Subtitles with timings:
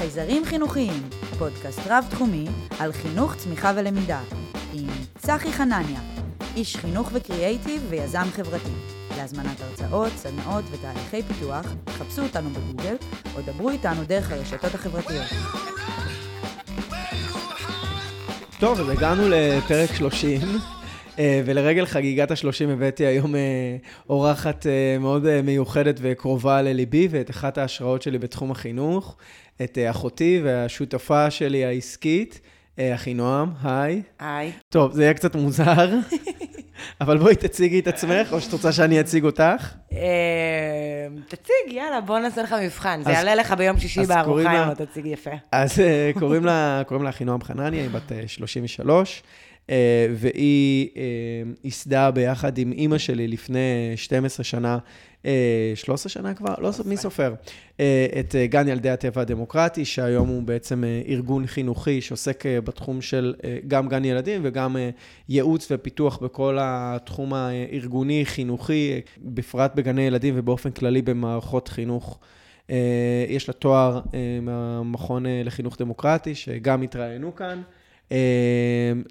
[0.00, 1.02] חייזרים חינוכיים,
[1.38, 2.46] פודקאסט רב-תחומי
[2.78, 4.20] על חינוך, צמיחה ולמידה,
[4.74, 4.88] עם
[5.18, 6.00] צחי חנניה,
[6.56, 8.70] איש חינוך וקריאייטיב ויזם חברתי.
[9.16, 12.96] להזמנת הרצאות, סדנאות ותהליכי פיתוח, חפשו אותנו בגוגל
[13.36, 15.26] או דברו איתנו דרך הרשתות החברתיות.
[18.60, 20.40] טוב, אז הגענו לפרק 30,
[21.18, 23.40] אה, ולרגל חגיגת ה-30 הבאתי היום אה,
[24.08, 29.16] אורחת אה, מאוד מיוחדת וקרובה לליבי, ואת אחת ההשראות שלי בתחום החינוך,
[29.62, 32.40] את אחותי והשותפה שלי העסקית.
[32.94, 34.02] אחינועם, היי.
[34.18, 34.52] היי.
[34.68, 35.88] טוב, זה יהיה קצת מוזר,
[37.00, 39.74] אבל בואי תציגי את עצמך, או שאת רוצה שאני אציג אותך?
[41.28, 43.02] תציג, יאללה, בוא נעשה לך מבחן.
[43.04, 45.30] זה יעלה לך ביום שישי בארוחה אם לא תציג יפה.
[45.52, 45.82] אז
[46.18, 49.22] קוראים לה אחינועם חנניה, היא בת 33.
[49.70, 51.02] אה, והיא אה,
[51.64, 54.78] ייסדה ביחד עם אימא שלי לפני 12 שנה,
[55.74, 56.54] 13 אה, שנה כבר?
[56.58, 57.34] לא, מי סופר?
[58.20, 63.34] את גן ילדי הטבע הדמוקרטי, שהיום הוא בעצם ארגון חינוכי שעוסק בתחום של
[63.68, 64.76] גם גן ילדים וגם
[65.28, 72.18] ייעוץ ופיתוח בכל התחום הארגוני, חינוכי, בפרט בגני ילדים ובאופן כללי במערכות חינוך.
[73.28, 74.00] יש לה תואר
[74.42, 77.62] מהמכון לחינוך דמוקרטי, שגם התראיינו כאן.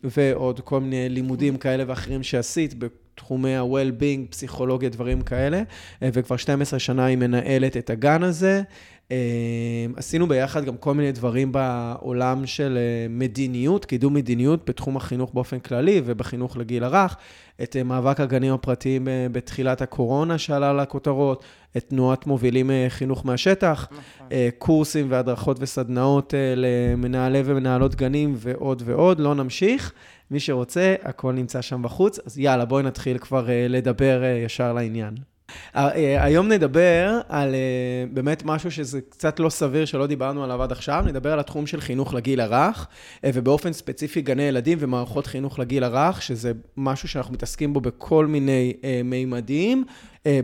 [0.04, 2.74] ועוד כל מיני לימודים כאלה ואחרים שעשית
[3.20, 5.62] בתחומי ה-well-being, פסיכולוגיה, דברים כאלה,
[6.04, 8.62] אה, וכבר 12 שנה היא מנהלת את הגן הזה.
[9.12, 9.16] אמ,
[9.96, 15.60] עשינו ביחד גם כל מיני דברים בעולם של אה, מדיניות, קידום מדיניות בתחום החינוך באופן
[15.60, 17.18] כללי ובחינוך לגיל הרך.
[17.64, 21.44] את אה, מאבק הגנים הפרטיים בתחילת הקורונה שעלה לכותרות,
[21.78, 24.28] את תנועת מובילים חינוך מהשטח, נכון.
[24.58, 29.20] קורסים והדרכות וסדנאות למנהלי ומנהלות גנים ועוד ועוד.
[29.20, 29.94] לא נמשיך.
[30.32, 32.20] מי שרוצה, הכל נמצא שם בחוץ.
[32.26, 35.16] אז יאללה, בואי נתחיל כבר לדבר ישר לעניין.
[35.76, 37.56] אה, היום נדבר על
[38.12, 41.82] באמת משהו שזה קצת לא סביר שלא דיברנו עליו עד עכשיו, נדבר על התחום של
[41.82, 42.88] חינוך לגיל הרך,
[43.26, 48.74] ובאופן ספציפי גני ילדים ומערכות חינוך לגיל הרך, שזה משהו שאנחנו מתעסקים בו בכל מיני
[49.04, 49.84] מימדים.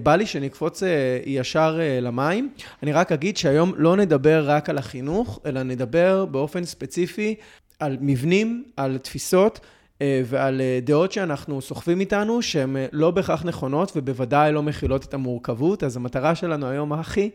[0.03, 0.83] בא לי שנקפוץ
[1.25, 2.49] ישר למים.
[2.83, 7.35] אני רק אגיד שהיום לא נדבר רק על החינוך, אלא נדבר באופן ספציפי
[7.79, 9.59] על מבנים, על תפיסות.
[10.01, 15.05] אה, ועל אה, דעות שאנחנו סוחבים איתנו, שהן אה, לא בהכרח נכונות ובוודאי לא מכילות
[15.05, 15.83] את המורכבות.
[15.83, 17.29] אז המטרה שלנו היום, אחי,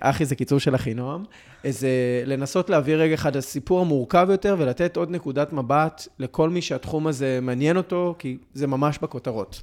[0.00, 1.24] אחי זה קיצור של אחינועם,
[1.68, 1.88] זה
[2.26, 7.38] לנסות להעביר רגע אחד לסיפור המורכב יותר ולתת עוד נקודת מבט לכל מי שהתחום הזה
[7.42, 9.62] מעניין אותו, כי זה ממש בכותרות.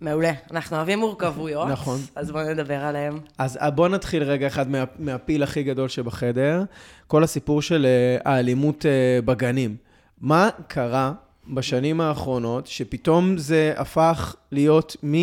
[0.00, 0.32] מעולה.
[0.50, 1.68] אנחנו אוהבים מורכבויות.
[1.68, 1.98] נכון.
[2.14, 3.18] אז בואו נדבר עליהם.
[3.38, 6.62] אז בואו נתחיל רגע אחד מה, מהפיל הכי גדול שבחדר,
[7.06, 7.86] כל הסיפור של
[8.24, 8.84] האלימות
[9.24, 9.76] בגנים.
[10.20, 11.12] מה קרה
[11.48, 15.14] בשנים האחרונות, שפתאום זה הפך להיות מ...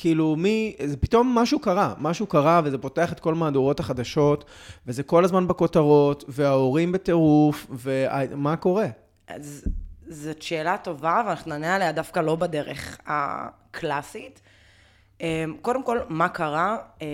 [0.00, 4.44] כאילו, מי, זה פתאום משהו קרה, משהו קרה, וזה פותח את כל מהדורות החדשות,
[4.86, 8.86] וזה כל הזמן בכותרות, וההורים בטירוף, ומה קורה?
[9.28, 9.64] אז
[10.08, 14.40] זאת שאלה טובה, ואנחנו נענה עליה דווקא לא בדרך הקלאסית.
[15.20, 16.76] אמ, קודם כל, מה קרה?
[17.00, 17.06] אמ,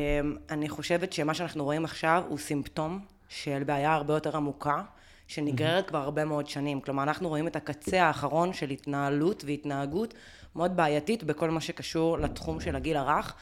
[0.51, 4.83] אני חושבת שמה שאנחנו רואים עכשיו הוא סימפטום של בעיה הרבה יותר עמוקה.
[5.27, 6.81] שנגררת כבר הרבה מאוד שנים.
[6.81, 10.15] כלומר, אנחנו רואים את הקצה האחרון של התנהלות והתנהגות
[10.57, 13.35] מאוד בעייתית בכל מה שקשור לתחום של הגיל הרך.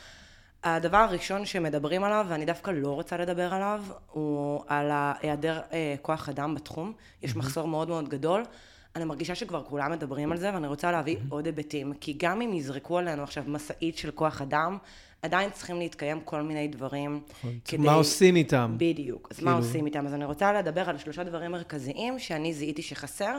[0.64, 6.28] הדבר הראשון שמדברים עליו, ואני דווקא לא רוצה לדבר עליו, הוא על היעדר אה, כוח
[6.28, 6.92] אדם בתחום.
[7.22, 8.44] יש מחסור מאוד מאוד גדול.
[8.96, 11.92] אני מרגישה שכבר כולם מדברים על זה, ואני רוצה להביא עוד היבטים.
[12.00, 14.78] כי גם אם יזרקו עלינו עכשיו משאית של כוח אדם,
[15.22, 17.58] עדיין צריכים להתקיים כל מיני דברים נכון.
[17.64, 17.82] כדי...
[17.82, 18.74] מה עושים איתם?
[18.76, 19.28] בדיוק.
[19.30, 19.50] אז כאילו...
[19.50, 20.06] מה עושים איתם?
[20.06, 23.38] אז אני רוצה לדבר על שלושה דברים מרכזיים שאני זיהיתי שחסר.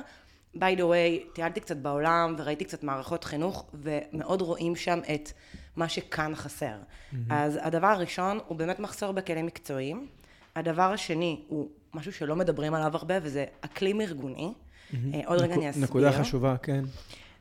[0.56, 5.32] by the way, טיילתי קצת בעולם וראיתי קצת מערכות חינוך, ומאוד רואים שם את
[5.76, 6.76] מה שכאן חסר.
[6.76, 7.16] Mm-hmm.
[7.30, 10.08] אז הדבר הראשון הוא באמת מחסור בכלים מקצועיים.
[10.56, 14.54] הדבר השני הוא משהו שלא מדברים עליו הרבה, וזה אקלים ארגוני.
[14.92, 14.98] Mm-hmm.
[15.26, 15.84] עוד רגע אני אסביר.
[15.84, 16.84] נקודה חשובה, כן.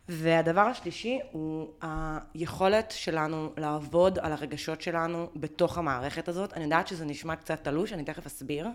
[0.08, 6.52] והדבר השלישי הוא היכולת שלנו לעבוד על הרגשות שלנו בתוך המערכת הזאת.
[6.52, 8.68] אני יודעת שזה נשמע קצת תלוש, אני תכף אסביר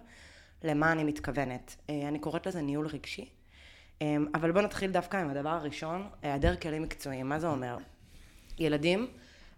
[0.64, 1.76] למה אני מתכוונת.
[1.90, 3.30] אה, אני קוראת לזה ניהול רגשי.
[4.02, 7.30] אה, אבל בואו נתחיל דווקא עם הדבר הראשון, היעדר כלים מקצועיים.
[7.30, 7.78] מה זה אומר?
[8.60, 9.08] ילדים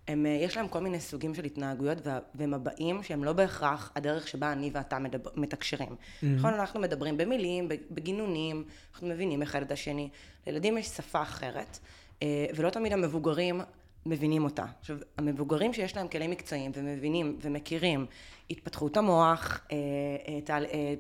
[0.08, 1.98] הם, אה, יש להם כל מיני סוגים של התנהגויות
[2.36, 5.90] ומבעים שהם לא בהכרח הדרך שבה אני ואתה מדבר, מתקשרים.
[5.90, 6.26] Mm-hmm.
[6.26, 8.64] נכון, אנחנו מדברים במילים, בגינונים,
[8.94, 10.10] אנחנו מבינים אחד את השני.
[10.48, 11.80] לילדים יש שפה אחרת,
[12.24, 13.62] אה, ולא תמיד המבוגרים
[14.06, 14.66] מבינים אותה.
[14.80, 18.06] עכשיו, המבוגרים שיש להם כלים מקצועיים ומבינים ומכירים
[18.50, 19.78] התפתחות המוח, אה,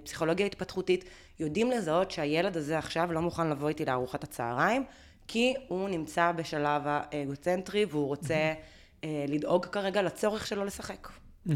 [0.03, 1.05] פסיכולוגיה התפתחותית,
[1.39, 4.83] יודעים לזהות שהילד הזה עכשיו לא מוכן לבוא איתי לארוחת הצהריים,
[5.27, 8.53] כי הוא נמצא בשלב האגוצנטרי והוא רוצה...
[8.53, 8.80] Mm-hmm.
[9.03, 11.09] אה, לדאוג כרגע לצורך שלו לשחק,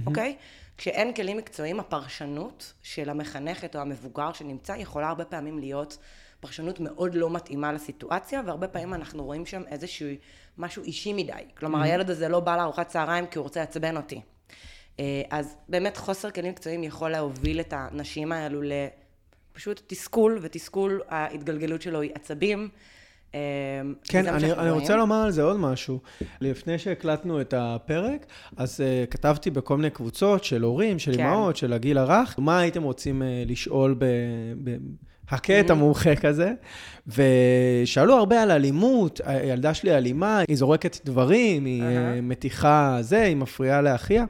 [0.06, 0.36] אוקיי?
[0.78, 5.98] כשאין כלים מקצועיים, הפרשנות של המחנכת או המבוגר שנמצא יכולה הרבה פעמים להיות
[6.40, 10.08] פרשנות מאוד לא מתאימה לסיטואציה, והרבה פעמים אנחנו רואים שם איזשהו
[10.58, 11.32] משהו אישי מדי.
[11.58, 11.86] כלומר, mm-hmm.
[11.86, 14.22] הילד הזה לא בא לארוחת צהריים כי הוא רוצה לעצבן אותי.
[15.00, 21.82] אה, אז באמת חוסר כלים מקצועיים יכול להוביל את הנשים האלו לפשוט תסכול, ותסכול, ההתגלגלות
[21.82, 22.70] שלו היא עצבים.
[23.36, 23.40] אה,
[24.04, 26.00] כן, אני, אני רוצה לומר על זה עוד משהו.
[26.42, 28.26] לפני שהקלטנו את הפרק,
[28.58, 31.26] אז uh, כתבתי בכל מיני קבוצות של הורים, של כן.
[31.26, 34.06] אמהות, של הגיל הרך, מה הייתם רוצים uh, לשאול ב...
[34.64, 34.78] ב
[35.30, 36.54] הכה את המומחה כזה,
[37.08, 42.22] ושאלו הרבה על אלימות, הילדה שלי אלימה, היא זורקת דברים, היא uh-huh.
[42.22, 44.26] מתיחה זה, היא מפריעה לאחיה.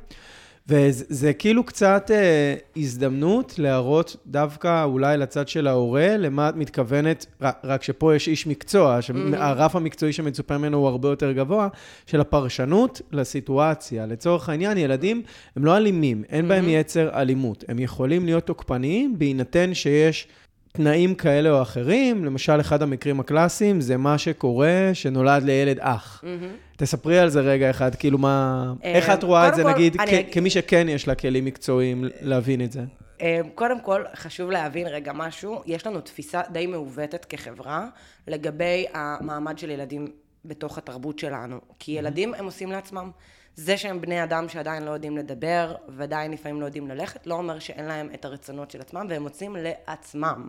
[0.68, 7.26] וזה כאילו קצת אה, הזדמנות להראות דווקא אולי לצד של ההורה, למה את מתכוונת,
[7.64, 11.68] רק שפה יש איש מקצוע, שהרף המקצועי שמצופה ממנו הוא הרבה יותר גבוה,
[12.06, 14.06] של הפרשנות לסיטואציה.
[14.06, 15.22] לצורך העניין, ילדים
[15.56, 17.64] הם לא אלימים, אין בהם יצר אלימות.
[17.68, 20.28] הם יכולים להיות תוקפניים בהינתן שיש...
[20.76, 26.24] תנאים כאלה או אחרים, למשל, אחד המקרים הקלאסיים זה מה שקורה שנולד לילד אח.
[26.24, 26.76] Mm-hmm.
[26.78, 28.74] תספרי על זה רגע אחד, כאילו מה...
[28.84, 30.12] אה, איך את רואה את זה, כל, נגיד, אני...
[30.12, 32.82] כ- כמי שכן יש לה כלים מקצועיים להבין את זה?
[33.22, 37.88] אה, קודם כל, חשוב להבין רגע משהו, יש לנו תפיסה די מעוותת כחברה
[38.28, 40.08] לגבי המעמד של ילדים
[40.46, 41.60] בתוך התרבות שלנו.
[41.80, 43.12] כי ילדים הם עושים לעצמם.
[43.56, 47.60] זה שהם בני אדם שעדיין לא יודעים לדבר, ועדיין לפעמים לא יודעים ללכת, לא אומר
[47.60, 50.48] שאין להם את הרצונות של עצמם, והם מוצאים לעצמם.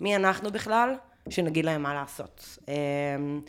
[0.00, 0.94] מי אנחנו בכלל?
[1.28, 2.58] שנגיד להם מה לעשות.
[2.68, 3.40] אמ,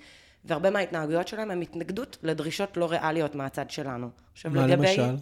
[0.46, 4.10] והרבה מההתנהגויות שלהם הם התנגדות לדרישות לא ריאליות מהצד שלנו.
[4.34, 4.88] עכשיו מה לגבי...
[4.88, 5.16] למשל?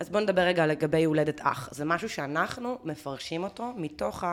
[0.00, 1.68] אז בואו נדבר רגע לגבי הולדת אח.
[1.72, 4.24] זה משהו שאנחנו מפרשים אותו מתוך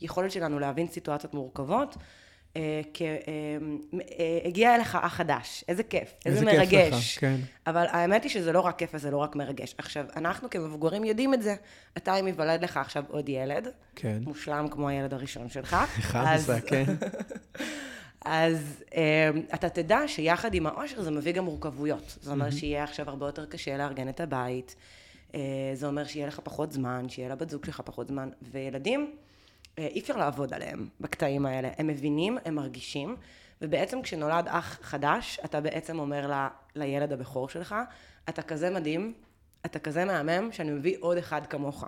[0.00, 1.96] היכולת אה, אה, שלנו להבין סיטואציות מורכבות.
[2.56, 6.68] אה, הגיע אליך אח חדש, איזה כיף, איזה, איזה מרגש.
[6.68, 7.36] כיף לך, כן.
[7.66, 9.74] אבל האמת היא שזה לא רק כיף וזה לא רק מרגש.
[9.78, 11.54] עכשיו, אנחנו כמבוגרים יודעים את זה.
[11.96, 14.18] אתה, אם ייוולד לך עכשיו עוד ילד, כן.
[14.22, 15.74] מושלם כמו הילד הראשון שלך.
[15.98, 16.84] 11, כן.
[18.24, 18.94] אז um,
[19.54, 22.18] אתה תדע שיחד עם העושר זה מביא גם מורכבויות.
[22.20, 22.50] זה אומר.
[22.50, 24.76] שיהיה עכשיו הרבה יותר קשה לארגן את הבית,
[25.32, 25.34] uh,
[25.74, 29.16] זה אומר שיהיה לך פחות זמן, שיהיה לבת זוג שלך פחות זמן, וילדים,
[29.78, 31.70] אי אפשר לעבוד עליהם בקטעים האלה.
[31.78, 33.16] הם מבינים, הם מרגישים,
[33.62, 37.74] ובעצם כשנולד אח חדש, אתה בעצם אומר ל, לילד הבכור שלך,
[38.28, 39.14] אתה כזה מדהים,
[39.66, 41.84] אתה כזה מהמם, שאני מביא עוד אחד כמוך.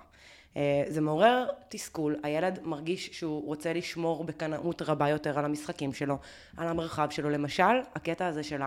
[0.56, 6.19] אה, זה מעורר תסכול, הילד מרגיש שהוא רוצה לשמור בקנאות רבה יותר על המשחקים שלו,
[6.56, 7.31] על המרחב שלו.
[7.31, 8.61] למשל, הקטע הזה של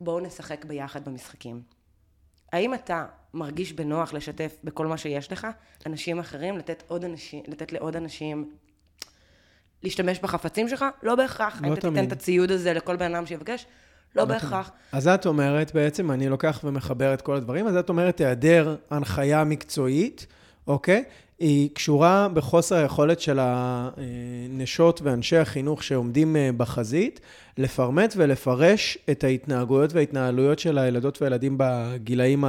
[0.00, 1.62] בואו נשחק ביחד במשחקים.
[2.52, 5.46] האם אתה מרגיש בנוח לשתף בכל מה שיש לך,
[5.86, 8.50] אנשים אחרים, לתת, עוד אנשים, לתת לעוד אנשים
[9.82, 10.84] להשתמש בחפצים שלך?
[11.02, 11.60] לא בהכרח.
[11.60, 13.66] לא האם אתה תיתן את הציוד הזה לכל בן אדם שיבקש?
[14.16, 14.70] לא, לא בהכרח.
[14.92, 19.44] אז את אומרת, בעצם, אני לוקח ומחבר את כל הדברים, אז את אומרת, היעדר הנחיה
[19.44, 20.26] מקצועית,
[20.66, 21.04] אוקיי?
[21.38, 27.20] היא קשורה בחוסר היכולת של הנשות ואנשי החינוך שעומדים אה, בחזית,
[27.58, 32.44] לפרמט ולפרש את ההתנהגויות וההתנהלויות של הילדות והילדים בגילאים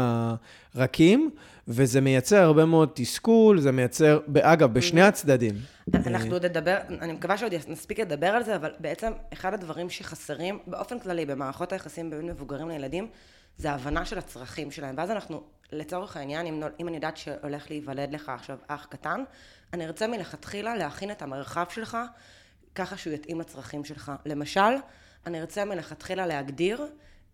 [0.76, 1.30] הרכים,
[1.68, 5.06] וזה מייצר הרבה מאוד תסכול, זה מייצר, אגב, בשני mm-hmm.
[5.06, 5.56] הצדדים.
[5.94, 10.60] אנחנו עוד נדבר, אני מקווה שעוד נספיק לדבר על זה, אבל בעצם אחד הדברים שחסרים
[10.68, 13.08] באופן כללי במערכות היחסים בין מבוגרים לילדים,
[13.58, 15.42] זה ההבנה של הצרכים שלהם, ואז אנחנו
[15.74, 19.24] לצורך העניין, אם, אם אני יודעת שהולך להיוולד לך עכשיו אח קטן,
[19.74, 21.98] אני ארצה מלכתחילה להכין את המרחב שלך
[22.76, 24.12] ככה שהוא יתאים לצרכים שלך.
[24.26, 24.76] למשל,
[25.28, 26.88] אני ארצה מלכתחילה להגדיר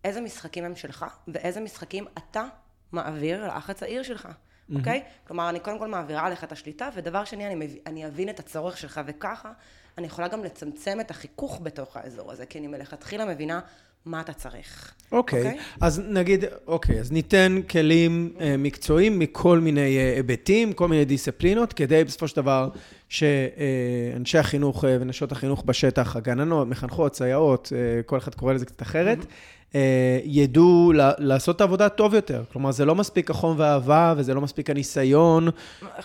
[0.04, 2.44] איזה משחקים הם שלך ואיזה משחקים אתה
[2.92, 4.28] מעביר לאח הצעיר שלך.
[4.74, 5.02] אוקיי?
[5.04, 5.28] Mm-hmm.
[5.28, 7.70] כלומר, אני קודם כל מעבירה עליך את השליטה, ודבר שני, אני, מב...
[7.86, 9.52] אני אבין את הצורך שלך, וככה
[9.98, 13.60] אני יכולה גם לצמצם את החיכוך בתוך האזור הזה, כי אני מלכתחילה מבינה
[14.06, 14.94] מה אתה צריך.
[15.12, 15.44] אוקיי, okay.
[15.44, 15.58] אוקיי?
[15.58, 15.78] okay?
[15.80, 21.04] אז נגיד, אוקיי, okay, אז ניתן כלים uh, מקצועיים מכל מיני uh, היבטים, כל מיני
[21.04, 22.68] דיסציפלינות, כדי בסופו של דבר
[23.08, 28.66] שאנשי uh, החינוך uh, ונשות החינוך בשטח, הגננות, מחנכות, סייעות, uh, כל אחד קורא לזה
[28.66, 29.59] קצת אחרת, mm-hmm.
[29.74, 32.42] אה, ידעו לעשות את העבודה טוב יותר.
[32.52, 35.48] כלומר, זה לא מספיק החום והאהבה, וזה לא מספיק הניסיון,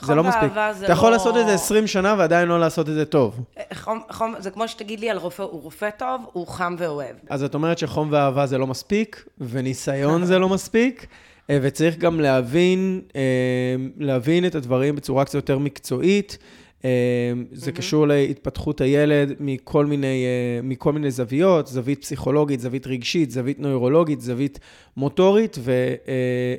[0.01, 0.51] זה לא מספיק.
[0.72, 1.13] זה אתה יכול לא...
[1.13, 3.39] לעשות את זה 20 שנה ועדיין לא לעשות את זה טוב.
[3.57, 7.15] אה, חום, חום, זה כמו שתגיד לי על רופא, הוא רופא טוב, הוא חם ואוהב.
[7.29, 11.07] אז את אומרת שחום ואהבה זה לא מספיק, וניסיון זה לא מספיק.
[11.50, 13.01] אה, וצריך גם להבין,
[13.98, 16.38] להבין את הדברים בצורה קצת יותר מקצועית.
[16.84, 16.89] אמ,
[17.51, 17.74] זה mm-hmm.
[17.74, 24.22] קשור להתפתחות הילד מכל מיני, אה, מכל מיני זוויות, זווית פסיכולוגית, זווית רגשית, זווית נוירולוגית,
[24.22, 24.60] זווית
[24.98, 26.13] מוטורית ו, אה,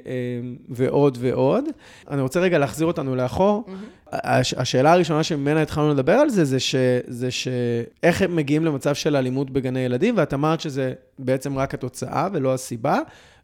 [0.07, 1.65] אה, ועוד ועוד.
[2.11, 3.65] אני רוצה רגע להחזיר אותנו לאחור.
[3.67, 4.17] Mm-hmm.
[4.57, 6.75] השאלה הראשונה שממנה התחלנו לדבר על זה, זה, ש,
[7.07, 12.29] זה שאיך הם מגיעים למצב של אלימות בגני ילדים, ואת אמרת שזה בעצם רק התוצאה
[12.33, 12.99] ולא הסיבה,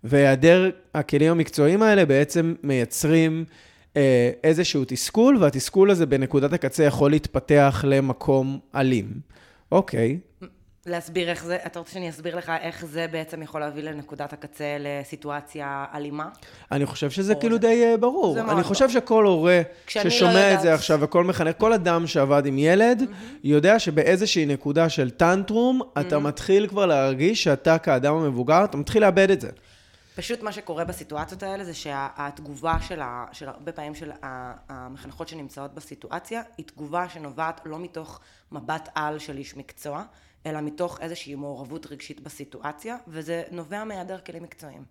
[0.04, 3.44] והיעדר הכלים המקצועיים האלה בעצם מייצרים...
[3.96, 9.06] אה, איזשהו תסכול, והתסכול הזה בנקודת הקצה יכול להתפתח למקום אלים.
[9.72, 10.18] אוקיי,
[10.86, 14.64] להסביר איך זה, אתה רוצה שאני אסביר לך איך זה בעצם יכול להביא לנקודת הקצה
[14.80, 16.28] לסיטואציה אלימה?
[16.72, 18.34] אני חושב שזה כאילו זה- די אה, ברור.
[18.34, 19.00] זה אני חושב ברור.
[19.00, 23.02] שכל הורה כשאני לא ששומע את זה עכשיו, וכל מחנך, כל אדם שעבד עם ילד,
[23.44, 29.30] יודע שבאיזושהי נקודה של טנטרום, אתה מתחיל כבר להרגיש שאתה כאדם המבוגר, אתה מתחיל לאבד
[29.30, 29.48] את זה.
[30.16, 34.10] פשוט מה שקורה בסיטואציות האלה זה שהתגובה של, ה, של הרבה פעמים של
[34.68, 38.20] המחנכות שנמצאות בסיטואציה היא תגובה שנובעת לא מתוך
[38.52, 40.04] מבט על של איש מקצוע,
[40.46, 44.84] אלא מתוך איזושהי מעורבות רגשית בסיטואציה, וזה נובע מהיעדר כלים מקצועיים.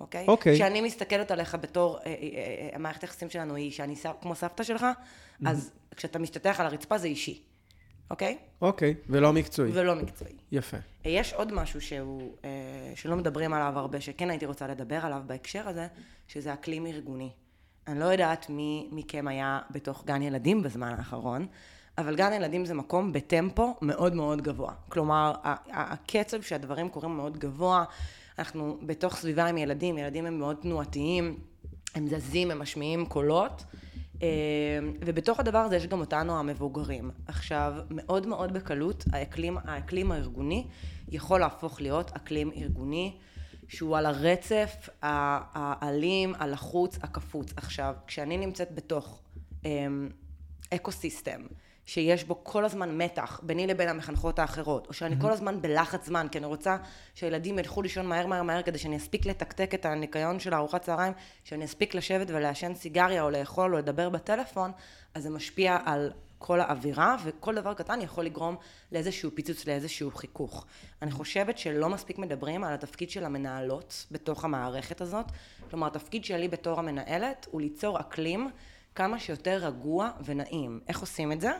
[0.00, 0.26] אוקיי?
[0.28, 0.54] אוקיי.
[0.54, 4.86] כשאני מסתכלת עליך בתור, אה, אה, אה, המערכת היחסים שלנו היא שאני כמו סבתא שלך,
[5.46, 7.42] אז כשאתה משתטח על הרצפה זה אישי,
[8.10, 8.38] אוקיי?
[8.62, 9.70] אוקיי, ולא מקצועי.
[9.74, 10.32] ולא מקצועי.
[10.52, 10.76] יפה.
[11.04, 12.50] יש עוד משהו שהוא, אה,
[12.94, 15.86] שלא מדברים עליו הרבה, שכן הייתי רוצה לדבר עליו בהקשר הזה,
[16.28, 17.30] שזה אקלים ארגוני.
[17.86, 21.46] אני לא יודעת מי מכם היה בתוך גן ילדים בזמן האחרון,
[21.98, 24.72] אבל גן ילדים זה מקום בטמפו מאוד מאוד גבוה.
[24.88, 25.34] כלומר,
[25.72, 27.84] הקצב שהדברים קורים מאוד גבוה,
[28.38, 31.38] אנחנו בתוך סביבה עם ילדים, ילדים הם מאוד תנועתיים,
[31.94, 33.64] הם זזים, הם משמיעים קולות.
[34.24, 37.10] אה, ובתוך הדבר הזה יש גם אותנו המבוגרים.
[37.26, 40.66] עכשיו, מאוד מאוד בקלות, האקלים, האקלים הארגוני
[41.08, 43.16] יכול להפוך להיות אקלים ארגוני
[43.68, 47.52] שהוא על הרצף האלים, הלחוץ, הקפוץ.
[47.56, 49.22] עכשיו, כשאני נמצאת בתוך
[49.64, 50.08] אמ,
[50.74, 51.40] אקו סיסטם,
[51.86, 56.26] שיש בו כל הזמן מתח ביני לבין המחנכות האחרות, או שאני כל הזמן בלחץ זמן,
[56.30, 56.76] כי אני רוצה
[57.14, 61.12] שהילדים ילכו לישון מהר מהר מהר כדי שאני אספיק לתקתק את הניקיון של ארוחת צהריים,
[61.44, 64.72] שאני אספיק לשבת ולעשן סיגריה או לאכול או לדבר בטלפון,
[65.14, 68.56] אז זה משפיע על כל האווירה, וכל דבר קטן יכול לגרום
[68.92, 70.66] לאיזשהו פיצוץ, לאיזשהו חיכוך.
[71.02, 75.26] אני חושבת שלא מספיק מדברים על התפקיד של המנהלות בתוך המערכת הזאת.
[75.70, 78.50] כלומר, התפקיד שלי בתור המנהלת הוא ליצור אקלים
[78.94, 80.80] כמה שיותר רגוע ונעים.
[80.88, 81.50] איך עושים את זה?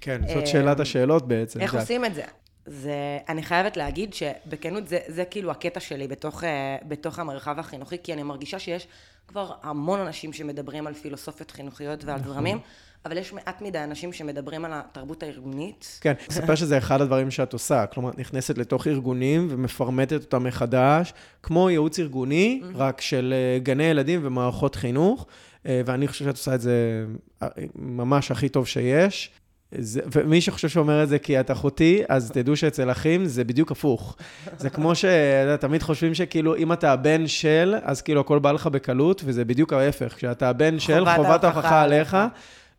[0.00, 1.60] כן, אה, זאת שאלת השאלות בעצם.
[1.60, 2.22] איך עושים את זה?
[2.66, 7.96] זה, אני חייבת להגיד שבכנות זה, זה כאילו הקטע שלי בתוך, אה, בתוך המרחב החינוכי,
[8.02, 8.86] כי אני מרגישה שיש
[9.28, 12.32] כבר המון אנשים שמדברים על פילוסופיות חינוכיות ועל נכון.
[12.32, 12.58] זרמים,
[13.04, 15.98] אבל יש מעט מדי אנשים שמדברים על התרבות הארגונית.
[16.00, 17.86] כן, אספר שזה אחד הדברים שאת עושה.
[17.86, 21.12] כלומר, את נכנסת לתוך ארגונים ומפרמטת אותם מחדש,
[21.42, 25.26] כמו ייעוץ ארגוני, רק של אה, גני ילדים ומערכות חינוך,
[25.66, 27.06] אה, ואני חושב שאת עושה את זה
[27.42, 29.30] אה, ממש הכי טוב שיש.
[29.72, 33.72] זה, ומי שחושב שאומר את זה כי את אחותי, אז תדעו שאצל אחים זה בדיוק
[33.72, 34.16] הפוך.
[34.58, 39.22] זה כמו שתמיד חושבים שכאילו, אם אתה הבן של, אז כאילו הכל בא לך בקלות,
[39.24, 40.14] וזה בדיוק ההפך.
[40.16, 41.82] כשאתה הבן של, חובת ההוכחה.
[41.82, 42.16] עליך.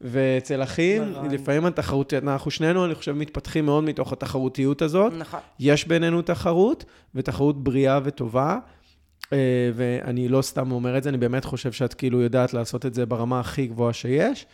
[0.02, 1.32] ואצל אחים, נכון.
[1.32, 5.14] לפעמים התחרות, אנחנו שנינו, אני חושב, מתפתחים מאוד מתוך התחרותיות הזאת.
[5.18, 5.40] נכון.
[5.60, 8.58] יש בינינו תחרות, ותחרות בריאה וטובה.
[9.34, 9.38] אה,
[9.76, 13.06] ואני לא סתם אומר את זה, אני באמת חושב שאת כאילו יודעת לעשות את זה
[13.06, 14.46] ברמה הכי גבוהה שיש.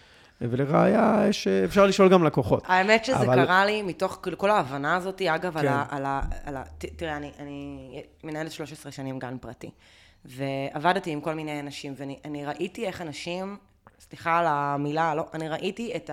[0.41, 2.63] ולראיה, יש, אפשר לשאול גם לקוחות.
[2.67, 5.73] האמת שזה אבל- קרה לי מתוך כאילו, כל ההבנה הזאת, אגב, על כן.
[5.73, 5.85] ה...
[5.89, 7.77] על ה, על ה ת- תראה, אני, אני
[8.23, 9.69] מנהלת 13 שנים גן פרטי,
[10.25, 13.57] ועבדתי עם כל מיני אנשים, ואני אני ראיתי איך אנשים,
[13.99, 16.09] סליחה על המילה, לא, אני ראיתי את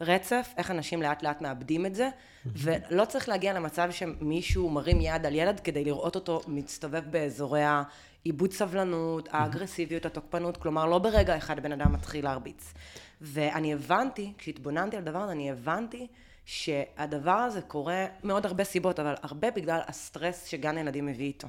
[0.00, 2.08] הרצף, איך אנשים לאט לאט מאבדים את זה,
[2.46, 7.62] ולא צריך להגיע למצב שמישהו מרים יד על ילד כדי לראות אותו מסתובב באזורי
[8.24, 12.72] העיבוד סבלנות, האגרסיביות, התוקפנות, כלומר, לא ברגע אחד בן אדם מתחיל להרביץ.
[13.24, 16.06] ואני הבנתי, כשהתבוננתי על הדבר הזה, אני הבנתי
[16.44, 21.48] שהדבר הזה קורה מעוד הרבה סיבות, אבל הרבה בגלל הסטרס שגן ילדים מביא איתו.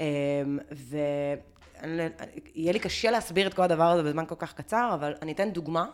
[0.00, 5.32] אמ, ויהיה לי קשה להסביר את כל הדבר הזה בזמן כל כך קצר, אבל אני
[5.32, 5.86] אתן דוגמה.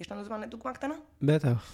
[0.00, 0.94] יש לנו זמן לדוגמה קטנה?
[1.22, 1.72] בטח.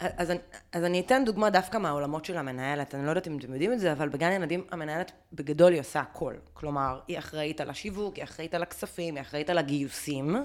[0.00, 0.38] אז אני,
[0.72, 2.94] אז אני אתן דוגמה דווקא מהעולמות של המנהלת.
[2.94, 6.00] אני לא יודעת אם אתם יודעים את זה, אבל בגן ילדים המנהלת בגדול היא עושה
[6.00, 6.34] הכל.
[6.54, 10.36] כלומר, היא אחראית על השיווק, היא אחראית על הכספים, היא אחראית על הגיוסים,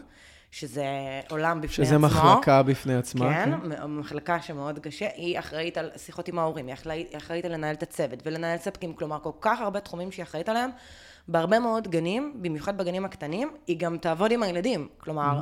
[0.59, 0.85] שזה
[1.29, 2.07] עולם בפני שזה עצמו.
[2.07, 3.33] מחלקה בפני עצמה.
[3.33, 5.07] כן, מ- מחלקה שמאוד קשה.
[5.15, 8.57] היא אחראית על שיחות עם ההורים, היא אחראית, היא אחראית על לנהל את הצוות ולנהל
[8.57, 8.93] ספקים.
[8.93, 10.69] כלומר, כל כך הרבה תחומים שהיא אחראית עליהם.
[11.27, 14.87] בהרבה מאוד גנים, במיוחד בגנים הקטנים, היא גם תעבוד עם הילדים.
[14.97, 15.39] כלומר,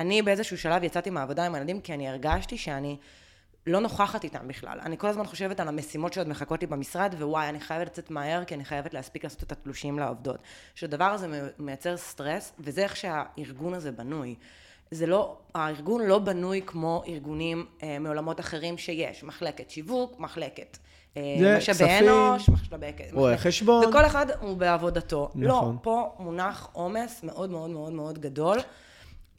[0.00, 2.96] אני באיזשהו שלב יצאתי מהעבודה עם הילדים כי אני הרגשתי שאני
[3.66, 4.78] לא נוכחת איתם בכלל.
[4.82, 8.44] אני כל הזמן חושבת על המשימות שעוד מחכות לי במשרד, ווואי, אני חייבת לצאת מהר,
[8.44, 10.38] כי אני חייבת להספיק לעשות את התלושים לעובדות.
[10.74, 11.26] שהדבר הזה
[11.58, 14.34] מייצר סטרס, וזה איך שהארגון הזה בנוי.
[14.90, 19.24] זה לא, הארגון לא בנוי כמו ארגונים אה, מעולמות אחרים שיש.
[19.24, 20.78] מחלקת שיווק, מחלקת
[21.16, 21.22] אה,
[21.58, 23.12] משאבי אנוש, מחלקת...
[23.12, 23.84] מחלקת- חשבון.
[23.88, 25.30] וכל אחד הוא בעבודתו.
[25.34, 25.74] נכון.
[25.74, 28.58] לא, פה מונח עומס מאוד מאוד מאוד מאוד גדול.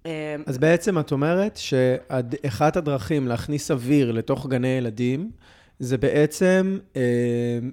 [0.08, 5.32] אה, אז בעצם את אומרת שאחת הדרכים להכניס אוויר לתוך גני ילדים,
[5.80, 7.02] זה בעצם אה,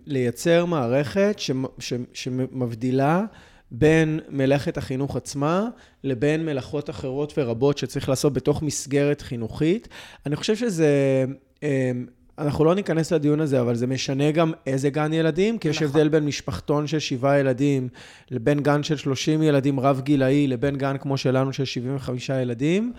[0.06, 3.24] לייצר מערכת שמ- ש- שמבדילה
[3.70, 5.68] בין מלאכת החינוך עצמה
[6.04, 9.88] לבין מלאכות אחרות ורבות שצריך לעשות בתוך מסגרת חינוכית.
[10.26, 11.24] אני חושב שזה...
[11.62, 12.06] אמ,
[12.38, 15.88] אנחנו לא ניכנס לדיון הזה, אבל זה משנה גם איזה גן ילדים, כי יש נכון.
[15.88, 17.88] הבדל בין משפחתון של שבעה ילדים,
[18.30, 22.92] לבין גן של 30 ילדים רב-גילאי, לבין גן כמו שלנו של 75 ילדים.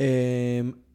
[0.00, 0.06] אמ,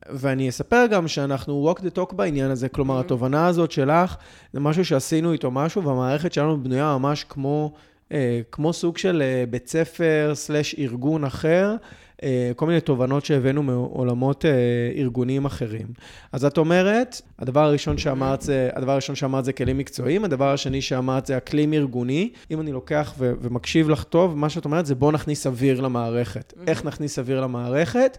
[0.09, 4.15] ואני אספר גם שאנחנו walk the talk בעניין הזה, כלומר, התובנה הזאת שלך,
[4.53, 7.73] זה משהו שעשינו איתו משהו, והמערכת שלנו בנויה ממש כמו,
[8.11, 11.75] אה, כמו סוג של אה, בית ספר סלש ארגון אחר.
[12.23, 14.51] אה, כל מיני תובנות שהבאנו מעולמות אה,
[14.95, 15.87] ארגוניים אחרים.
[16.31, 20.81] אז את אומרת, הדבר הראשון שאמרת זה, הדבר הראשון שאמרת זה כלים מקצועיים, הדבר השני
[20.81, 22.29] שאמרת זה אקלים ארגוני.
[22.51, 26.53] אם אני לוקח ו- ומקשיב לך טוב, מה שאת אומרת זה בוא נכניס אוויר למערכת.
[26.67, 28.17] איך נכניס אוויר למערכת?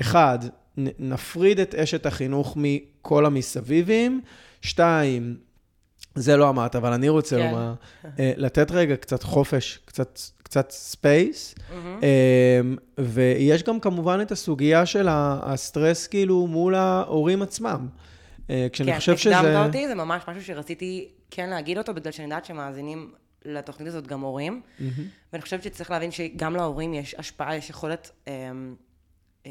[0.00, 0.38] אחד,
[0.98, 4.20] נפריד את אשת החינוך מכל המסביבים.
[4.62, 5.36] שתיים,
[6.14, 7.50] זה לא אמרת, אבל אני רוצה כן.
[7.50, 7.74] לומר,
[8.18, 11.54] אה, לתת רגע קצת חופש, קצת, קצת space.
[11.70, 12.00] מהמם.
[12.02, 17.88] אמ, ויש גם כמובן את הסוגיה של הסטרס כאילו מול ההורים עצמם.
[18.50, 19.34] אה, כשאני חושב שזה...
[19.34, 23.12] כן, הקדמת אותי, זה ממש משהו שרציתי כן להגיד אותו, בגלל שאני יודעת שמאזינים
[23.44, 24.62] לתוכנית הזאת גם הורים.
[24.78, 24.92] מהמם.
[25.32, 28.74] ואני חושבת שצריך להבין שגם להורים יש השפעה, יש יכולת אמ,
[29.46, 29.50] אמ,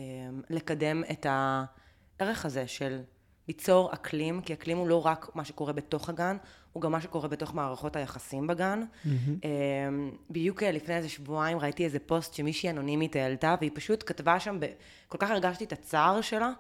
[0.50, 3.00] לקדם את הערך הזה של
[3.48, 6.38] ליצור אקלים, כי אקלים הוא לא רק מה שקורה בתוך הגן,
[6.74, 8.84] הוא גם מה שקורה בתוך מערכות היחסים בגן.
[9.06, 14.60] אמ, בדיוק לפני איזה שבועיים ראיתי איזה פוסט שמישהי אנונימית העלתה, והיא פשוט כתבה שם,
[14.60, 14.66] ב...
[15.08, 16.52] כל כך הרגשתי את הצער שלה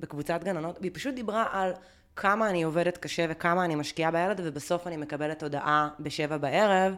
[0.00, 1.72] בקבוצת גננות, והיא פשוט דיברה על
[2.16, 6.94] כמה אני עובדת קשה וכמה אני משקיעה בילד, ובסוף אני מקבלת הודעה בשבע בערב,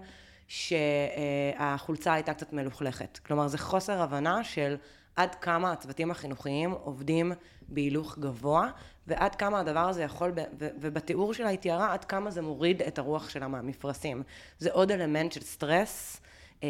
[0.48, 3.18] שהחולצה הייתה קצת מלוכלכת.
[3.26, 4.76] כלומר, זה חוסר הבנה של
[5.16, 7.32] עד כמה הצוותים החינוכיים עובדים
[7.68, 8.70] בהילוך גבוה,
[9.08, 13.28] ועד כמה הדבר הזה יכול, ובתיאור שלה היא תיארה עד כמה זה מוריד את הרוח
[13.28, 14.22] שלה מהמפרשים.
[14.58, 16.20] זה עוד אלמנט של סטרס,
[16.62, 16.68] אה,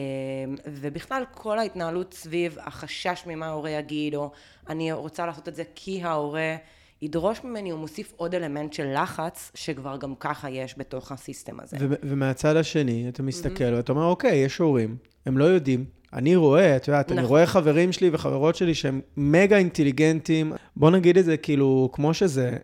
[0.66, 4.30] ובכלל כל ההתנהלות סביב החשש ממה ההורה יגיד, או
[4.68, 6.56] אני רוצה לעשות את זה כי ההורה
[7.02, 11.76] ידרוש ממני, הוא מוסיף עוד אלמנט של לחץ, שכבר גם ככה יש בתוך הסיסטם הזה.
[11.80, 14.96] ומהצד השני, אתה מסתכל ואתה אומר, אוקיי, יש הורים,
[15.26, 15.97] הם לא יודעים.
[16.12, 17.28] אני רואה, את יודעת, אני נכון.
[17.28, 20.52] רואה חברים שלי וחברות שלי שהם מגה אינטליגנטים.
[20.76, 22.56] בוא נגיד את זה כאילו, כמו שזה,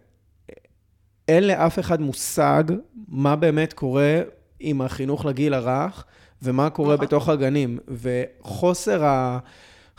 [1.29, 2.65] אין לאף אחד מושג
[3.09, 4.21] מה באמת קורה
[4.61, 6.05] עם החינוך לגיל הרך,
[6.43, 7.07] ומה קורה נכון.
[7.07, 7.79] בתוך הגנים.
[7.89, 9.39] וחוסר ה...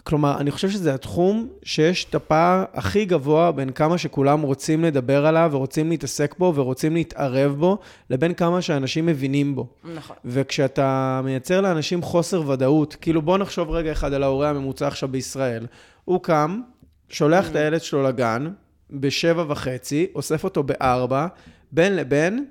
[0.08, 5.26] כלומר, אני חושב שזה התחום שיש את הפער הכי גבוה בין כמה שכולם רוצים לדבר
[5.26, 7.78] עליו ורוצים להתעסק בו ורוצים להתערב בו,
[8.10, 9.68] לבין כמה שאנשים מבינים בו.
[9.96, 10.16] נכון.
[10.26, 15.66] וכשאתה מייצר לאנשים חוסר ודאות, כאילו בוא נחשוב רגע אחד על ההורה הממוצע עכשיו בישראל.
[16.06, 16.62] הוא קם,
[17.10, 18.48] שולח את הילד שלו לגן,
[18.92, 21.28] בשבע וחצי, אוסף אותו בארבע,
[21.72, 22.46] בין לבין,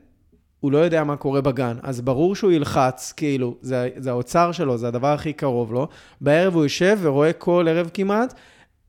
[0.65, 1.77] הוא לא יודע מה קורה בגן.
[1.83, 5.89] אז ברור שהוא ילחץ, כאילו, זה, זה האוצר שלו, זה הדבר הכי קרוב לו.
[6.21, 8.35] בערב הוא יושב ורואה כל ערב כמעט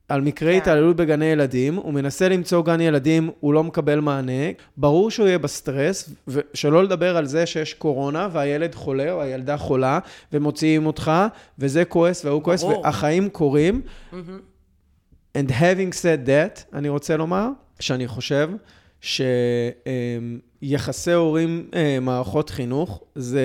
[0.08, 0.58] על מקרי כן.
[0.58, 4.32] התעללות בגני ילדים, הוא מנסה למצוא גן ילדים, הוא לא מקבל מענה.
[4.76, 9.98] ברור שהוא יהיה בסטרס, ושלא לדבר על זה שיש קורונה והילד חולה או הילדה חולה,
[10.32, 11.12] ומוציאים אותך,
[11.58, 12.62] וזה כועס והוא כועס.
[12.62, 13.80] והחיים קורים.
[15.38, 17.48] And having said that, אני רוצה לומר,
[17.80, 18.50] שאני חושב
[20.64, 23.40] שיחסי הורים, אה, מערכות חינוך, זה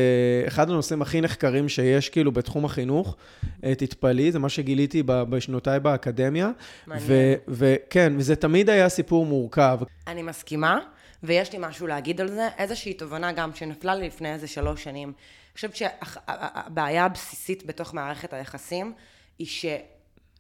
[0.48, 3.18] אחד הנושאים הכי נחקרים שיש כאילו בתחום החינוך.
[3.64, 6.52] אה, תתפלאי, זה מה שגיליתי ב- בשנותיי באקדמיה.
[6.88, 7.08] מעניין.
[7.48, 9.80] וכן, וזה תמיד היה סיפור מורכב.
[10.08, 10.80] אני מסכימה,
[11.24, 12.48] ויש לי משהו להגיד על זה.
[12.58, 15.08] איזושהי תובנה גם שנפלה לי לפני איזה שלוש שנים.
[15.08, 18.94] אני חושבת שהבעיה הבסיסית בתוך מערכת היחסים
[19.40, 19.48] היא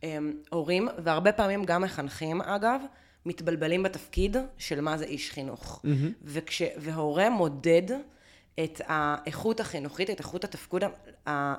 [0.02, 2.82] שהורים, והרבה פעמים גם מחנכים אגב,
[3.26, 5.82] מתבלבלים בתפקיד של מה זה איש חינוך.
[6.24, 7.82] וכש, והורה מודד
[8.64, 10.84] את האיכות החינוכית, את איכות התפקוד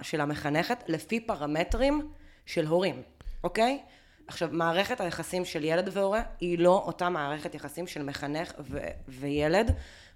[0.03, 2.09] של המחנכת, לפי פרמטרים
[2.47, 3.03] של הורים,
[3.45, 3.79] אוקיי?
[4.27, 9.71] עכשיו, מערכת היחסים של ילד והורה היא לא אותה מערכת יחסים של מחנך ו- וילד,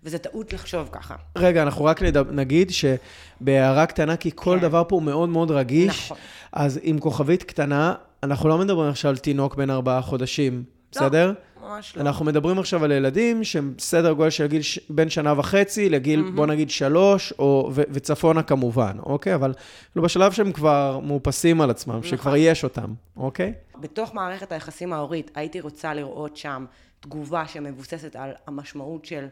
[0.05, 1.15] וזה טעות לחשוב ככה.
[1.37, 4.63] רגע, אנחנו רק נד- נגיד שבהערה קטנה, כי כל כן.
[4.63, 6.17] דבר פה הוא מאוד מאוד רגיש, נכון.
[6.53, 11.33] אז עם כוכבית קטנה, אנחנו לא מדברים עכשיו על תינוק בן ארבעה חודשים, בסדר?
[11.63, 12.01] ממש לא.
[12.01, 14.79] אנחנו מדברים עכשיו על ילדים שהם סדר גודל של גיל ש...
[14.91, 16.37] בין שנה וחצי לגיל, mm-hmm.
[16.37, 17.71] בוא נגיד שלוש, או...
[17.75, 17.83] ו...
[17.91, 19.35] וצפונה כמובן, אוקיי?
[19.35, 19.53] אבל
[19.93, 22.11] כאילו בשלב שהם כבר מאופסים על עצמם, נכון.
[22.11, 23.53] שכבר יש אותם, אוקיי?
[23.81, 26.65] בתוך מערכת היחסים ההורית, הייתי רוצה לראות שם
[27.01, 29.27] תגובה שמבוססת על המשמעות של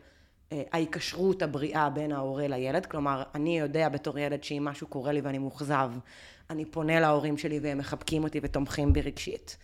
[0.53, 2.87] אה, ההיקשרות הבריאה בין ההורה לילד.
[2.87, 5.91] כלומר, אני יודע בתור ילד שאם משהו קורה לי ואני מאוכזב,
[6.51, 9.57] אני פונה להורים שלי והם מחבקים אותי ותומכים בי רגשית.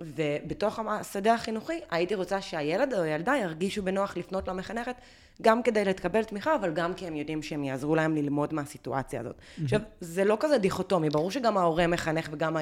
[0.00, 4.94] ובתוך השדה החינוכי הייתי רוצה שהילד או הילדה ירגישו בנוח לפנות למחנכת
[5.42, 9.36] גם כדי לקבל תמיכה, אבל גם כי הם יודעים שהם יעזרו להם ללמוד מהסיטואציה הזאת.
[9.62, 12.56] עכשיו, זה לא כזה דיכוטומי, ברור שגם ההורה מחנך וגם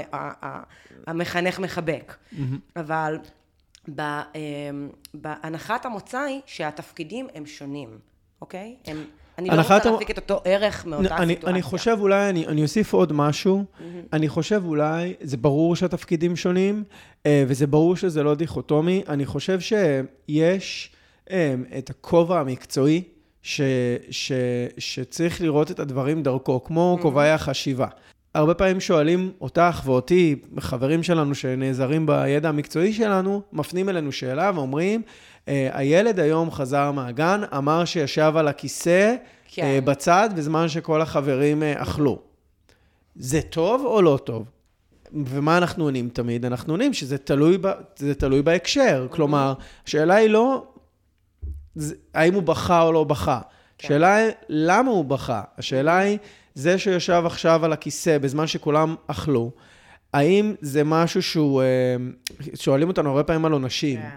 [1.07, 2.15] המחנך מחבק.
[2.77, 3.19] אבל
[5.15, 7.99] בהנחת המוצא היא שהתפקידים הם שונים,
[8.41, 8.77] אוקיי?
[8.85, 9.05] הם...
[9.51, 11.51] אני לא רוצה להפיק את אותו ערך מאותה אני, סיטואציה.
[11.51, 13.65] אני חושב אולי, אני, אני אוסיף עוד משהו.
[13.65, 13.83] Mm-hmm.
[14.13, 16.85] אני חושב אולי, זה ברור שהתפקידים שונים,
[17.27, 19.03] אה, וזה ברור שזה לא דיכוטומי.
[19.09, 20.91] אני חושב שיש
[21.31, 23.03] אה, את הכובע המקצועי,
[23.43, 23.61] ש,
[24.11, 24.33] ש,
[24.79, 27.03] שצריך לראות את הדברים דרכו, כמו mm-hmm.
[27.03, 27.87] כובעי החשיבה.
[28.35, 35.03] הרבה פעמים שואלים אותך ואותי, חברים שלנו שנעזרים בידע המקצועי שלנו, מפנים אלינו שאלה ואומרים,
[35.47, 39.15] הילד היום חזר מהגן, אמר שישב על הכיסא
[39.49, 39.63] כן.
[39.63, 42.19] אה, בצד בזמן שכל החברים אה, אכלו.
[43.17, 44.45] זה טוב או לא טוב?
[45.13, 46.45] ומה אנחנו עונים תמיד?
[46.45, 49.07] אנחנו עונים שזה תלוי, ב, זה תלוי בהקשר.
[49.07, 49.15] Mm-hmm.
[49.15, 49.55] כלומר,
[49.87, 50.67] השאלה היא לא
[52.15, 53.41] האם הוא בכה או לא בכה.
[53.79, 53.87] כן.
[53.87, 55.43] השאלה היא למה הוא בכה.
[55.59, 56.19] השאלה היא,
[56.55, 59.51] זה שיושב עכשיו על הכיסא בזמן שכולם אכלו,
[60.13, 61.63] האם זה משהו שהוא,
[62.55, 64.01] שואלים אותנו הרבה פעמים על עונשים.
[64.01, 64.09] כן.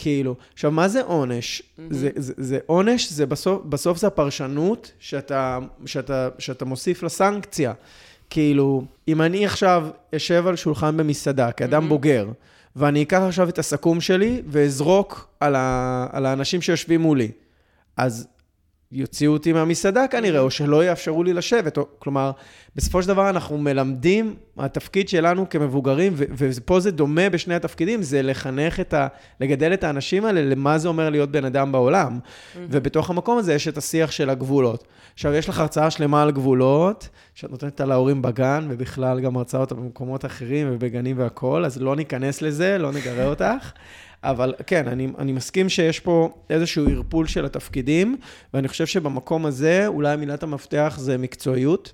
[0.00, 1.62] כאילו, עכשיו, מה זה עונש?
[1.62, 1.82] Mm-hmm.
[1.90, 7.72] זה, זה, זה עונש, זה בסוף, בסוף זה הפרשנות שאתה, שאתה, שאתה מוסיף לסנקציה.
[8.30, 11.88] כאילו, אם אני עכשיו אשב על שולחן במסעדה כאדם mm-hmm.
[11.88, 12.28] בוגר,
[12.76, 17.30] ואני אקח עכשיו את הסכו"ם שלי ואזרוק על, ה, על האנשים שיושבים מולי,
[17.96, 18.26] אז
[18.92, 21.76] יוציאו אותי מהמסעדה כנראה, או שלא יאפשרו לי לשבת.
[21.76, 22.30] או, כלומר,
[22.76, 28.22] בסופו של דבר אנחנו מלמדים, התפקיד שלנו כמבוגרים, ו- ופה זה דומה בשני התפקידים, זה
[28.22, 29.06] לחנך את ה...
[29.40, 32.18] לגדל את האנשים האלה למה זה אומר להיות בן אדם בעולם.
[32.18, 32.58] Mm-hmm.
[32.70, 34.84] ובתוך המקום הזה יש את השיח של הגבולות.
[35.14, 39.72] עכשיו, יש לך הרצאה שלמה על גבולות, שאת נותנת אותה להורים בגן, ובכלל גם הרצאות
[39.72, 43.72] במקומות אחרים ובגנים והכול, אז לא ניכנס לזה, לא נגרה אותך.
[44.24, 48.16] אבל כן, אני, אני מסכים שיש פה איזשהו ערפול של התפקידים,
[48.54, 51.92] ואני חושב שבמקום הזה, אולי מילת המפתח זה מקצועיות.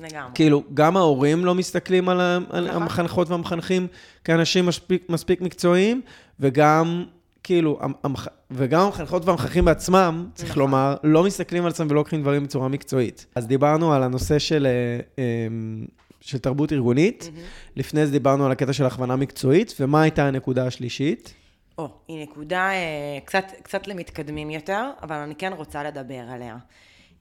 [0.00, 0.30] לגמרי.
[0.34, 2.82] כאילו, גם ההורים לא מסתכלים על, על נכון.
[2.82, 3.86] המחנכות והמחנכים
[4.24, 6.00] כאנשים מספיק, מספיק מקצועיים,
[6.40, 7.04] וגם,
[7.42, 8.28] כאילו, המח...
[8.50, 10.60] וגם המחנכות והמחנכים בעצמם, צריך נכון.
[10.60, 13.26] לומר, לא מסתכלים על עצמם ולא לוקחים דברים בצורה מקצועית.
[13.34, 14.66] אז דיברנו על הנושא של...
[14.66, 15.86] אה, אמ,
[16.20, 17.22] של תרבות ארגונית.
[17.22, 17.76] Mm-hmm.
[17.76, 21.34] לפני זה דיברנו על הקטע של הכוונה מקצועית, ומה הייתה הנקודה השלישית?
[21.78, 26.56] או, היא נקודה אה, קצת, קצת למתקדמים יותר, אבל אני כן רוצה לדבר עליה.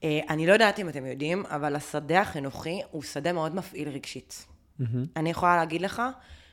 [0.03, 4.45] אה, אני לא יודעת אם אתם יודעים, אבל השדה החינוכי הוא שדה מאוד מפעיל רגשית.
[4.79, 4.83] Mm-hmm.
[5.15, 6.01] אני יכולה להגיד לך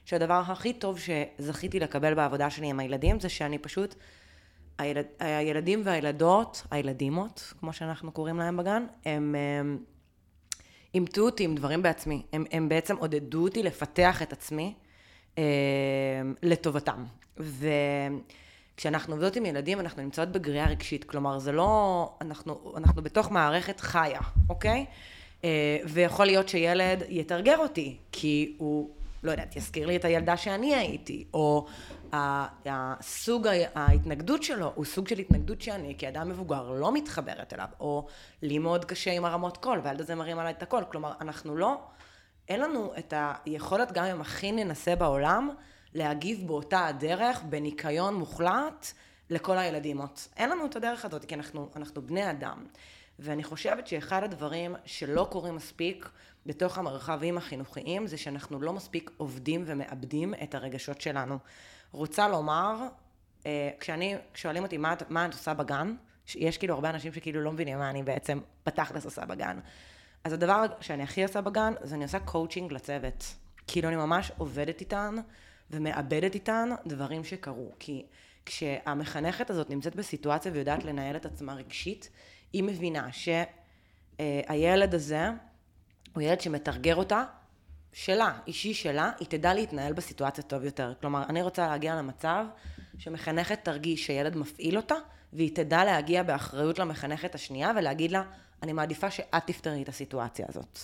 [0.04, 3.94] שהדבר הכי טוב שזכיתי לקבל בעבודה שלי עם הילדים, זה שאני פשוט,
[4.78, 9.34] הילד, הילדים והילדות, הילדימות, כמו שאנחנו קוראים להם בגן, הם...
[9.34, 9.78] הם
[10.94, 12.22] אימתו אותי עם דברים בעצמי.
[12.32, 14.74] הם, הם בעצם עודדו אותי לפתח את עצמי
[15.38, 15.42] אה,
[16.42, 17.04] לטובתם.
[17.38, 21.04] וכשאנחנו עובדות עם ילדים, אנחנו נמצאות בגריעה רגשית.
[21.04, 22.12] כלומר, זה לא...
[22.20, 24.86] אנחנו, אנחנו בתוך מערכת חיה, אוקיי?
[25.44, 28.90] אה, ויכול להיות שילד יתרגר אותי, כי הוא,
[29.22, 31.66] לא יודעת, יזכיר לי את הילדה שאני הייתי, או
[32.12, 38.06] הסוג ההתנגדות שלו הוא סוג של התנגדות שאני כאדם מבוגר לא מתחברת אליו, או
[38.42, 40.84] לי מאוד קשה עם הרמות קול, והילד הזה מרים עליי את הקול.
[40.90, 41.80] כלומר, אנחנו לא,
[42.48, 45.50] אין לנו את היכולת, גם אם הכי ננסה בעולם,
[45.94, 48.92] להגיב באותה הדרך, בניקיון מוחלט,
[49.30, 50.28] לכל הילדימות.
[50.36, 52.64] אין לנו את הדרך הזאת, כי אנחנו, אנחנו בני אדם.
[53.18, 56.08] ואני חושבת שאחד הדברים שלא קורים מספיק
[56.46, 61.38] בתוך המרחבים החינוכיים, זה שאנחנו לא מספיק עובדים ומאבדים את הרגשות שלנו.
[61.92, 62.76] רוצה לומר,
[63.46, 65.94] אה, כשאני, כשואלים אותי מה, מה את עושה בגן,
[66.34, 69.58] יש כאילו הרבה אנשים שכאילו לא מבינים מה אני בעצם בתכלס עושה בגן.
[70.24, 73.34] אז הדבר שאני הכי עושה בגן, זה אני עושה קואוצ'ינג לצוות.
[73.66, 75.16] כאילו אני ממש עובדת איתן
[75.70, 77.72] ומעבדת איתן דברים שקרו.
[77.78, 78.06] כי
[78.46, 82.10] כשהמחנכת הזאת נמצאת בסיטואציה ויודעת לנהל את עצמה רגשית,
[82.52, 85.28] היא מבינה שהילד הזה
[86.14, 87.24] הוא ילד שמטרגר אותה
[87.92, 90.92] שלה, אישי שלה, היא תדע להתנהל בסיטואציה טוב יותר.
[91.00, 92.44] כלומר, אני רוצה להגיע למצב
[92.98, 94.94] שמחנכת תרגיש שילד מפעיל אותה,
[95.32, 98.22] והיא תדע להגיע באחריות למחנכת השנייה ולהגיד לה,
[98.62, 100.78] אני מעדיפה שאת תפתרי את הסיטואציה הזאת,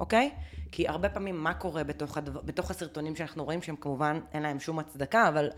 [0.00, 0.30] אוקיי?
[0.72, 4.60] כי הרבה פעמים מה קורה בתוך, הדבר, בתוך הסרטונים שאנחנו רואים, שהם כמובן אין להם
[4.60, 5.50] שום הצדקה, אבל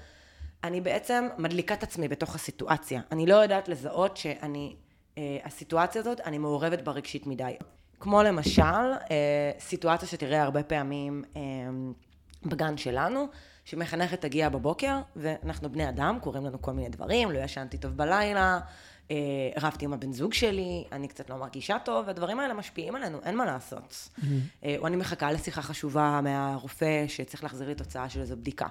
[0.65, 3.01] אני בעצם מדליקה את עצמי בתוך הסיטואציה.
[3.13, 4.77] אני לא יודעת לזהות שאני,
[5.19, 7.57] אה, הסיטואציה הזאת, אני מעורבת בה רגשית מדי.
[8.01, 11.41] כמו למשל, אה, סיטואציה שתראה הרבה פעמים אה,
[12.47, 13.27] בגן שלנו,
[13.65, 18.61] שמחנכת תגיע בבוקר, ואנחנו בני אדם, קוראים לנו כל מיני דברים, לא ישנתי טוב בלילה,
[19.61, 23.37] רבתי עם הבן זוג שלי, אני קצת לא מרגישה טוב, והדברים האלה משפיעים עלינו, אין
[23.37, 24.09] מה לעשות.
[24.19, 24.67] Mm-hmm.
[24.79, 28.67] או אני מחכה לשיחה חשובה מהרופא שצריך להחזיר לי תוצאה של איזו בדיקה.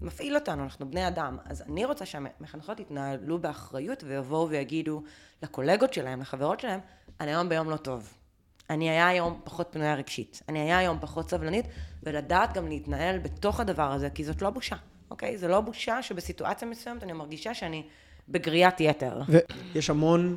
[0.00, 1.38] מפעיל אותנו, אנחנו בני אדם.
[1.44, 5.02] אז אני רוצה שהמחנכות יתנהלו באחריות ויבואו ויגידו
[5.42, 6.80] לקולגות שלהם, לחברות שלהם,
[7.20, 8.12] אני היום ביום לא טוב.
[8.70, 10.42] אני היה היום פחות פנויה רגשית.
[10.48, 11.66] אני היה היום פחות סבלנית,
[12.02, 14.76] ולדעת גם להתנהל בתוך הדבר הזה, כי זאת לא בושה,
[15.10, 15.38] אוקיי?
[15.38, 17.82] זה לא בושה שבסיטואציה מסוימת אני מרגישה שאני
[18.28, 19.20] בגריית יתר.
[19.74, 20.36] ויש המון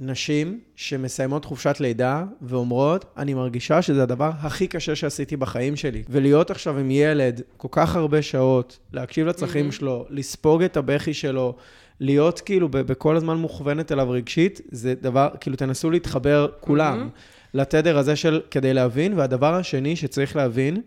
[0.00, 6.02] נשים שמסיימות חופשת לידה ואומרות, אני מרגישה שזה הדבר הכי קשה שעשיתי בחיים שלי.
[6.08, 9.72] ולהיות עכשיו עם ילד כל כך הרבה שעות, להקשיב לצרכים mm-hmm.
[9.72, 11.54] שלו, לספוג את הבכי שלו,
[12.00, 17.18] להיות כאילו בכל הזמן מוכוונת אליו רגשית, זה דבר, כאילו תנסו להתחבר כולם mm-hmm.
[17.54, 19.18] לתדר הזה של כדי להבין.
[19.18, 20.82] והדבר השני שצריך להבין,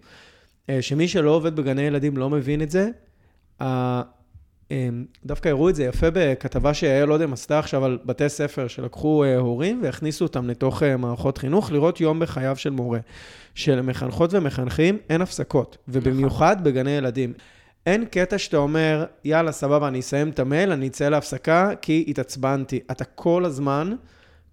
[0.70, 2.90] אה, שמי שלא עובד בגני ילדים לא מבין את זה,
[5.26, 9.38] דווקא הראו את זה יפה בכתבה שיעל אודם עשתה עכשיו על בתי ספר שלקחו אה,
[9.38, 13.00] הורים והכניסו אותם לתוך אה, מערכות חינוך, לראות יום בחייו של מורה.
[13.56, 17.34] שלמחנכות ומחנכים אין הפסקות, ובמיוחד בגני ילדים.
[17.86, 22.80] אין קטע שאתה אומר, יאללה, סבבה, אני אסיים את המייל, אני אצא להפסקה, כי התעצבנתי.
[22.92, 23.96] אתה כל הזמן,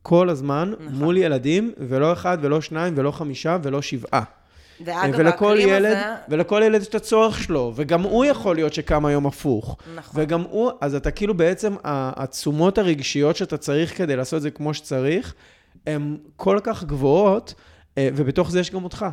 [0.03, 0.95] כל הזמן, נכון.
[0.95, 4.23] מול ילדים, ולא אחד ולא שניים ולא חמישה ולא שבעה.
[4.85, 6.15] ואגב, ולכל ילד, הזה...
[6.29, 9.77] ולכל ילד יש את הצורך שלו, וגם הוא יכול להיות שקם היום הפוך.
[9.97, 10.21] נכון.
[10.21, 14.75] וגם הוא, אז אתה כאילו בעצם, התשומות הרגשיות שאתה צריך כדי לעשות את זה כמו
[14.75, 15.35] שצריך,
[15.87, 17.55] הן כל כך גבוהות,
[17.99, 19.07] אה, ובתוך זה יש גם אותך.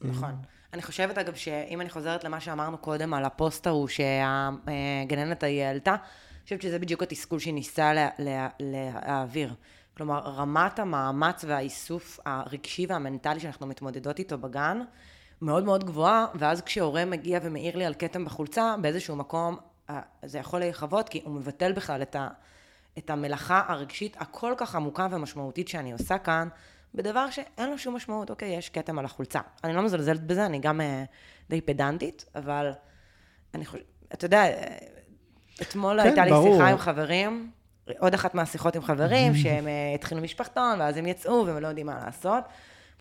[0.00, 0.30] נכון.
[0.72, 5.90] אני חושבת, אגב, שאם אני חוזרת למה שאמרנו קודם על הפוסט ההוא שהגננת ההיא העלתה,
[5.90, 9.54] אני חושבת שזה בדיוק התסכול שהיא ניסתה לה, לה, להעביר.
[9.96, 14.80] כלומר, רמת המאמץ והאיסוף הרגשי והמנטלי שאנחנו מתמודדות איתו בגן,
[15.42, 19.56] מאוד מאוד גבוהה, ואז כשהורה מגיע ומעיר לי על כתם בחולצה, באיזשהו מקום
[19.90, 22.28] אה, זה יכול להיחוות, כי הוא מבטל בכלל את, ה,
[22.98, 26.48] את המלאכה הרגשית הכל כך עמוקה ומשמעותית שאני עושה כאן,
[26.94, 28.30] בדבר שאין לו שום משמעות.
[28.30, 29.40] אוקיי, יש כתם על החולצה.
[29.64, 31.04] אני לא מזלזלת בזה, אני גם אה,
[31.50, 32.70] די פדנטית, אבל
[33.54, 34.78] אני חושבת, אתה יודע, אה,
[35.62, 36.54] אתמול כן, הייתה לי ברור.
[36.54, 37.50] שיחה עם חברים,
[37.98, 41.86] עוד אחת מהשיחות עם חברים, שהם אה, התחילו משפחתון, ואז הם יצאו והם לא יודעים
[41.86, 42.44] מה לעשות.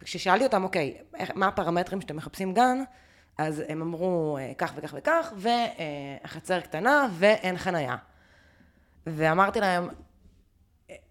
[0.02, 0.98] וכששאלתי אותם, אוקיי,
[1.36, 2.78] מה הפרמטרים שאתם מחפשים גן?
[3.38, 7.95] אז הם אמרו אה, כך וכך וכך, והחצר קטנה ואין חנייה.
[9.08, 9.89] ואמרתי להם,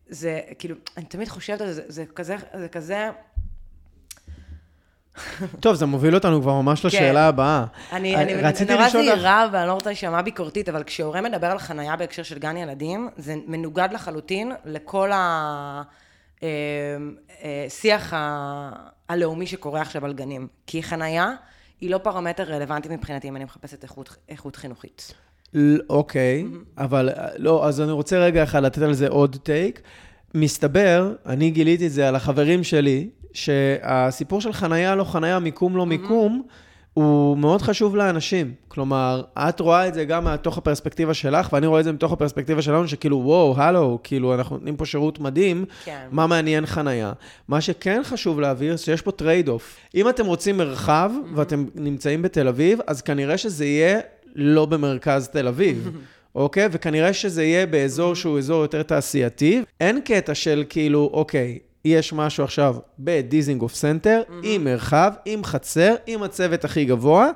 [0.08, 3.10] זה כאילו, אני תמיד חושבת על זה, זה כזה, זה כזה
[5.60, 7.16] טוב, זה מוביל אותנו כבר ממש לשאלה כן.
[7.16, 7.64] הבאה.
[7.92, 8.34] אני, אני
[8.68, 12.56] נורא זהירה ואני לא רוצה להישמע ביקורתית, אבל כשהורה מדבר על חנייה בהקשר של גן
[12.56, 15.10] ילדים, זה מנוגד לחלוטין לכל
[16.42, 18.70] השיח אה, אה,
[19.08, 20.48] הלאומי שקורה עכשיו על גנים.
[20.66, 21.32] כי חנייה
[21.80, 25.14] היא לא פרמטר רלוונטי מבחינתי אם אני מחפשת איכות, איכות חינוכית.
[25.90, 26.44] אוקיי,
[26.78, 29.80] אבל לא, אז אני רוצה רגע אחד לתת על זה עוד טייק.
[30.34, 35.86] מסתבר, אני גיליתי את זה על החברים שלי, שהסיפור של חנייה לא חנייה, מיקום לא
[35.86, 36.42] מיקום,
[36.94, 38.52] הוא מאוד חשוב לאנשים.
[38.68, 42.62] כלומר, את רואה את זה גם מתוך הפרספקטיבה שלך, ואני רואה את זה מתוך הפרספקטיבה
[42.62, 46.06] שלנו, שכאילו, וואו, הלו, כאילו, אנחנו נותנים פה שירות מדהים, כן.
[46.10, 47.12] מה מעניין חנייה.
[47.48, 49.76] מה שכן חשוב להבהיר, שיש פה trade-off.
[49.94, 54.00] אם אתם רוצים מרחב, ואתם נמצאים בתל אביב, אז כנראה שזה יהיה
[54.34, 55.90] לא במרכז תל אביב.
[56.34, 56.68] אוקיי?
[56.72, 59.62] וכנראה שזה יהיה באזור שהוא אזור יותר תעשייתי.
[59.80, 64.32] אין קטע של כאילו, אוקיי, יש משהו עכשיו בדיזינגוף סנטר, mm-hmm.
[64.42, 67.30] עם מרחב, עם חצר, עם הצוות הכי גבוה.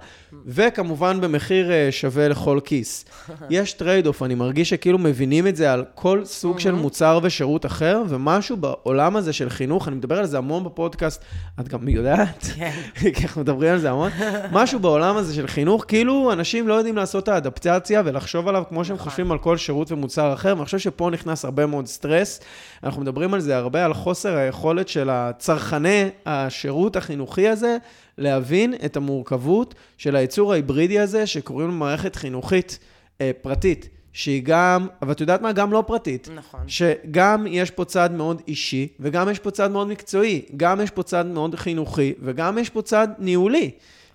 [0.47, 3.05] וכמובן במחיר uh, שווה לכל כיס.
[3.51, 6.61] יש trade off, אני מרגיש שכאילו מבינים את זה על כל סוג mm-hmm.
[6.61, 11.25] של מוצר ושירות אחר, ומשהו בעולם הזה של חינוך, אני מדבר על זה המון בפודקאסט,
[11.61, 12.71] את גם יודעת, כן.
[13.15, 14.11] כי אנחנו מדברים על זה המון,
[14.53, 18.85] משהו בעולם הזה של חינוך, כאילו אנשים לא יודעים לעשות את האדפטציה ולחשוב עליו כמו
[18.85, 19.11] שהם נכון.
[19.11, 22.41] חושבים על כל שירות ומוצר אחר, ואני חושב שפה נכנס הרבה מאוד סטרס.
[22.85, 27.77] אנחנו מדברים על זה הרבה, על חוסר היכולת של הצרכני השירות החינוכי הזה
[28.19, 32.79] להבין את המורכבות של היצור ההיברידי הזה, שקוראים לו מערכת חינוכית
[33.21, 33.89] אה, פרטית.
[34.13, 35.53] שהיא גם, אבל את יודעת מה?
[35.53, 36.29] גם לא פרטית.
[36.35, 36.61] נכון.
[36.67, 41.03] שגם יש פה צד מאוד אישי, וגם יש פה צד מאוד מקצועי, גם יש פה
[41.03, 43.71] צד מאוד חינוכי, וגם יש פה צד ניהולי.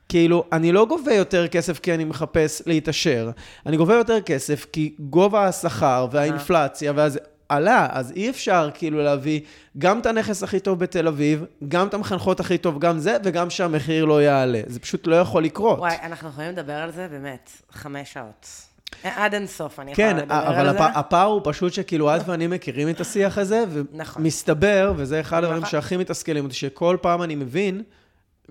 [0.09, 3.31] כאילו, אני לא גובה יותר כסף כי אני מחפש להתעשר,
[3.65, 7.19] אני גובה יותר כסף כי גובה השכר והאינפלציה והזה,
[7.55, 9.39] עלה, אז אי אפשר כאילו להביא
[9.77, 13.49] גם את הנכס הכי טוב בתל אביב, גם את המחנכות הכי טוב, גם זה, וגם
[13.49, 14.61] שהמחיר לא יעלה.
[14.67, 15.79] זה פשוט לא יכול לקרות.
[15.79, 18.47] וואי, אנחנו יכולים לדבר על זה באמת חמש שעות.
[19.03, 20.77] עד אינסוף אני כן, יכולה לדבר על זה.
[20.77, 23.63] כן, אבל הפער הוא פשוט שכאילו את ואני מכירים את השיח הזה,
[23.93, 24.21] נכון.
[24.21, 25.71] ומסתבר, וזה אחד הדברים נכון.
[25.71, 27.83] שהכי מתסכלים אותי, שכל פעם אני מבין,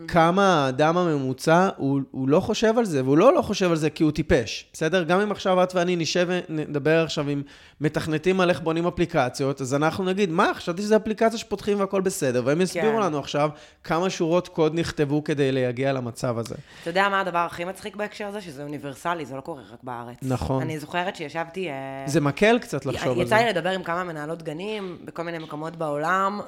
[0.09, 3.91] כמה האדם הממוצע, הוא, הוא לא חושב על זה, והוא לא לא חושב על זה
[3.91, 5.03] כי הוא טיפש, בסדר?
[5.03, 7.43] גם אם עכשיו את ואני נשב ונדבר עכשיו עם
[7.81, 12.43] מתכנתים על איך בונים אפליקציות, אז אנחנו נגיד, מה, חשבתי שזו אפליקציה שפותחים והכל בסדר,
[12.45, 13.03] והם יסבירו כן.
[13.03, 13.51] לנו עכשיו
[13.85, 16.55] כמה שורות קוד נכתבו כדי להגיע למצב הזה.
[16.83, 18.41] אתה יודע מה הדבר הכי מצחיק בהקשר הזה?
[18.41, 20.17] שזה אוניברסלי, זה לא קורה רק בארץ.
[20.23, 20.63] נכון.
[20.63, 21.69] אני זוכרת שישבתי...
[21.69, 21.75] אה,
[22.07, 23.45] זה מקל קצת לחשוב על יצא זה.
[23.45, 26.41] לי לדבר עם כמה מנהלות גנים בכל מיני מקומות בעולם,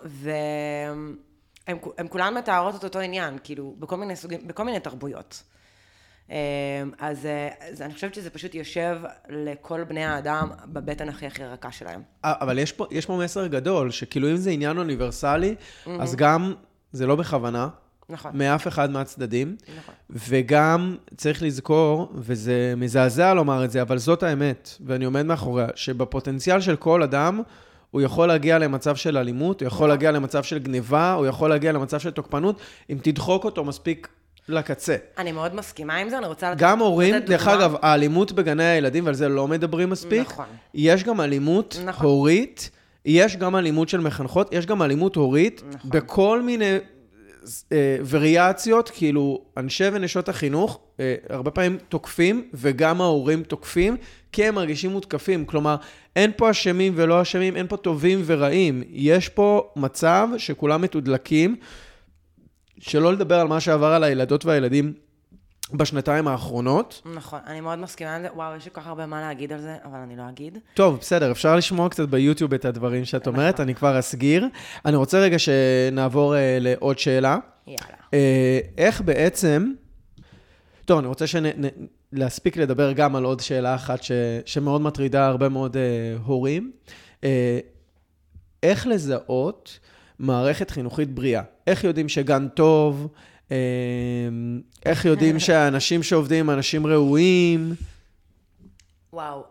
[1.68, 5.42] והם הם כולן מתארות את אותו עניין, כאילו, בכל מיני סוגים, בכל מיני תרבויות.
[6.30, 6.36] אה,
[6.98, 8.98] אז, אה, אז אני חושבת שזה פשוט יושב
[9.28, 12.02] לכל בני האדם בבטן הכי הכי רכה שלהם.
[12.24, 15.54] אבל יש פה, יש פה מסר גדול, שכאילו אם זה עניין אוניברסלי,
[16.00, 16.54] אז גם,
[16.92, 17.68] זה לא בכוונה,
[18.08, 18.30] נכון.
[18.34, 19.94] מאף אחד מהצדדים, נכון.
[20.10, 26.60] וגם צריך לזכור, וזה מזעזע לומר את זה, אבל זאת האמת, ואני עומד מאחוריה, שבפוטנציאל
[26.60, 27.42] של כל אדם,
[27.94, 31.72] הוא יכול להגיע למצב של אלימות, הוא יכול להגיע למצב של גניבה, הוא יכול להגיע
[31.72, 34.08] למצב של תוקפנות, אם תדחוק אותו מספיק
[34.48, 34.96] לקצה.
[35.18, 36.60] אני מאוד מסכימה עם זה, אני רוצה לתת...
[36.60, 37.54] גם הורים, דרך דוגמה.
[37.54, 40.44] אגב, האלימות בגני הילדים, ועל זה לא מדברים מספיק, נכון.
[40.74, 42.06] יש גם אלימות נכון.
[42.06, 42.70] הורית,
[43.04, 45.90] יש גם אלימות של מחנכות, יש גם אלימות הורית, נכון.
[45.90, 46.78] בכל מיני
[47.72, 53.96] אה, וריאציות, כאילו, אנשי ונשות החינוך, אה, הרבה פעמים תוקפים, וגם ההורים תוקפים,
[54.34, 55.44] כי הם מרגישים מותקפים.
[55.44, 55.76] כלומר,
[56.16, 58.82] אין פה אשמים ולא אשמים, אין פה טובים ורעים.
[58.88, 61.56] יש פה מצב שכולם מתודלקים,
[62.78, 64.92] שלא לדבר על מה שעבר על הילדות והילדים
[65.72, 67.02] בשנתיים האחרונות.
[67.14, 68.28] נכון, אני מאוד מסכימה עם זה.
[68.34, 70.58] וואו, יש לי כל כך הרבה מה להגיד על זה, אבל אני לא אגיד.
[70.74, 74.46] טוב, בסדר, אפשר לשמוע קצת ביוטיוב את הדברים שאת אומרת, אני כבר אסגיר.
[74.84, 77.38] אני רוצה רגע שנעבור אה, לעוד שאלה.
[77.66, 77.78] יאללה.
[78.14, 79.72] אה, איך בעצם...
[80.84, 81.44] טוב, אני רוצה שנ...
[82.14, 84.12] להספיק לדבר גם על עוד שאלה אחת ש...
[84.46, 85.82] שמאוד מטרידה הרבה מאוד אה,
[86.24, 86.72] הורים.
[87.24, 87.58] אה,
[88.62, 89.78] איך לזהות
[90.18, 91.42] מערכת חינוכית בריאה?
[91.66, 93.08] איך יודעים שגן טוב?
[93.52, 93.56] אה,
[94.84, 97.74] איך יודעים שהאנשים שעובדים הם אנשים ראויים?
[99.12, 99.44] וואו.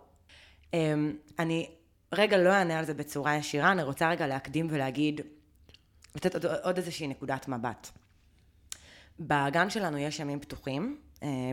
[0.71, 0.75] Um,
[1.39, 1.69] אני
[2.13, 5.21] רגע לא אענה על זה בצורה ישירה, אני רוצה רגע להקדים ולהגיד,
[6.15, 7.89] לתת עוד, עוד איזושהי נקודת מבט.
[9.19, 10.97] בגן שלנו יש ימים פתוחים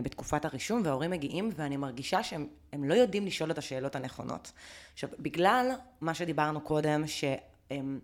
[0.03, 4.51] בתקופת הרישום, וההורים מגיעים, ואני מרגישה שהם הם לא יודעים לשאול את השאלות הנכונות.
[4.93, 7.99] עכשיו, בגלל מה שדיברנו קודם, שהם...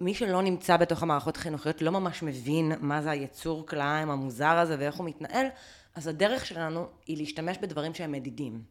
[0.00, 4.76] מי שלא נמצא בתוך המערכות החינוכיות לא ממש מבין מה זה היצור כלאיים המוזר הזה
[4.78, 5.46] ואיך הוא מתנהל,
[5.94, 8.62] אז הדרך שלנו היא להשתמש בדברים שהם מדידים.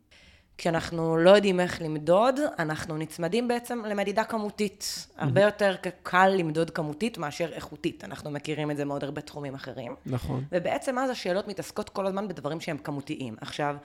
[0.57, 5.07] כשאנחנו לא יודעים איך למדוד, אנחנו נצמדים בעצם למדידה כמותית.
[5.17, 8.03] הרבה יותר קל למדוד כמותית מאשר איכותית.
[8.03, 9.95] אנחנו מכירים את זה מאוד הרבה תחומים אחרים.
[10.05, 10.43] נכון.
[10.51, 13.35] ובעצם אז השאלות מתעסקות כל הזמן בדברים שהם כמותיים.
[13.41, 13.75] עכשיו,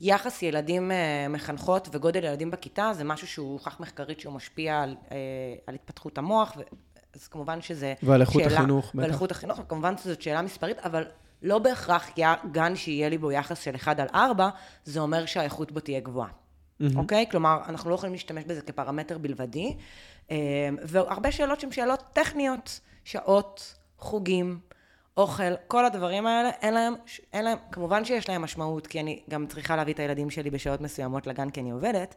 [0.00, 4.96] יחס ילדים אה, מחנכות וגודל ילדים בכיתה זה משהו שהוא הוכח מחקרית שהוא משפיע על,
[5.12, 5.16] אה,
[5.66, 6.62] על התפתחות המוח, ו...
[7.14, 9.14] אז כמובן שזה ועל איכות שאלה, החינוך, ועל בטח.
[9.14, 11.04] איכות החינוך, וכמובן שזאת שאלה מספרית, אבל
[11.42, 12.10] לא בהכרח
[12.52, 14.48] גן שיהיה לי בו יחס של 1 על 4,
[14.84, 16.28] זה אומר שהאיכות בו תהיה גבוהה.
[16.96, 17.26] אוקיי?
[17.30, 19.76] כלומר, אנחנו לא יכולים להשתמש בזה כפרמטר בלבדי.
[20.30, 20.36] אה,
[20.82, 24.60] והרבה שאלות שהן שאלות טכניות, שעות, חוגים,
[25.16, 26.94] אוכל, כל הדברים האלה, אין להם,
[27.32, 30.80] אין להם, כמובן שיש להם משמעות, כי אני גם צריכה להביא את הילדים שלי בשעות
[30.80, 32.14] מסוימות לגן כי אני עובדת,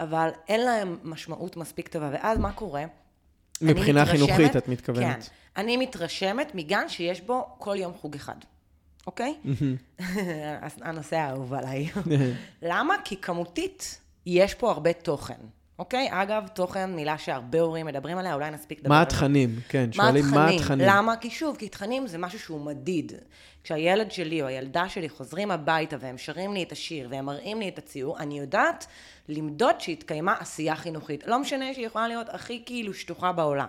[0.00, 2.10] אבל אין להם משמעות מספיק טובה.
[2.12, 2.84] ואז מה קורה?
[3.62, 5.22] מבחינה מתרשמת- חינוכית, את מתכוונת.
[5.24, 5.30] כן.
[5.62, 8.34] אני מתרשמת מגן שיש בו כל יום חוג אחד,
[9.06, 9.34] אוקיי?
[10.82, 11.88] הנושא האהוב עליי.
[12.62, 12.94] למה?
[13.04, 15.34] כי כמותית יש פה הרבה תוכן,
[15.78, 16.08] אוקיי?
[16.10, 19.16] אגב, תוכן, מילה שהרבה הורים מדברים עליה, אולי נספיק לדבר מה על זה.
[19.16, 19.60] התכנים?
[19.68, 20.48] כן, מה שואלים מה?
[20.48, 20.86] התכנים.
[20.90, 21.16] למה?
[21.16, 23.12] כי שוב, כי תכנים זה משהו שהוא מדיד.
[23.64, 27.68] כשהילד שלי או הילדה שלי חוזרים הביתה והם שרים לי את השיר והם מראים לי
[27.68, 28.86] את הציור, אני יודעת
[29.28, 31.24] למדוד שהתקיימה עשייה חינוכית.
[31.26, 33.68] לא משנה שהיא יכולה להיות הכי כאילו שטוחה בעולם.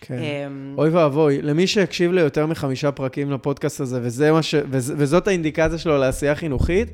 [0.00, 0.18] כן.
[0.18, 4.54] אמ, אוי ואבוי, למי שהקשיב ליותר מחמישה פרקים לפודקאסט הזה, וזה מה ש...
[4.70, 6.88] וז- וזאת האינדיקציה שלו לעשייה חינוכית,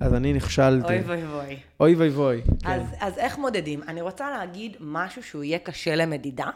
[0.00, 0.86] אז אני נכשלתי.
[0.92, 1.56] אוי ואי ואי.
[1.80, 2.40] אוי ואבוי.
[2.62, 2.70] כן.
[2.70, 3.80] אז, אז איך מודדים?
[3.88, 6.46] אני רוצה להגיד משהו שהוא יהיה קשה למדידה,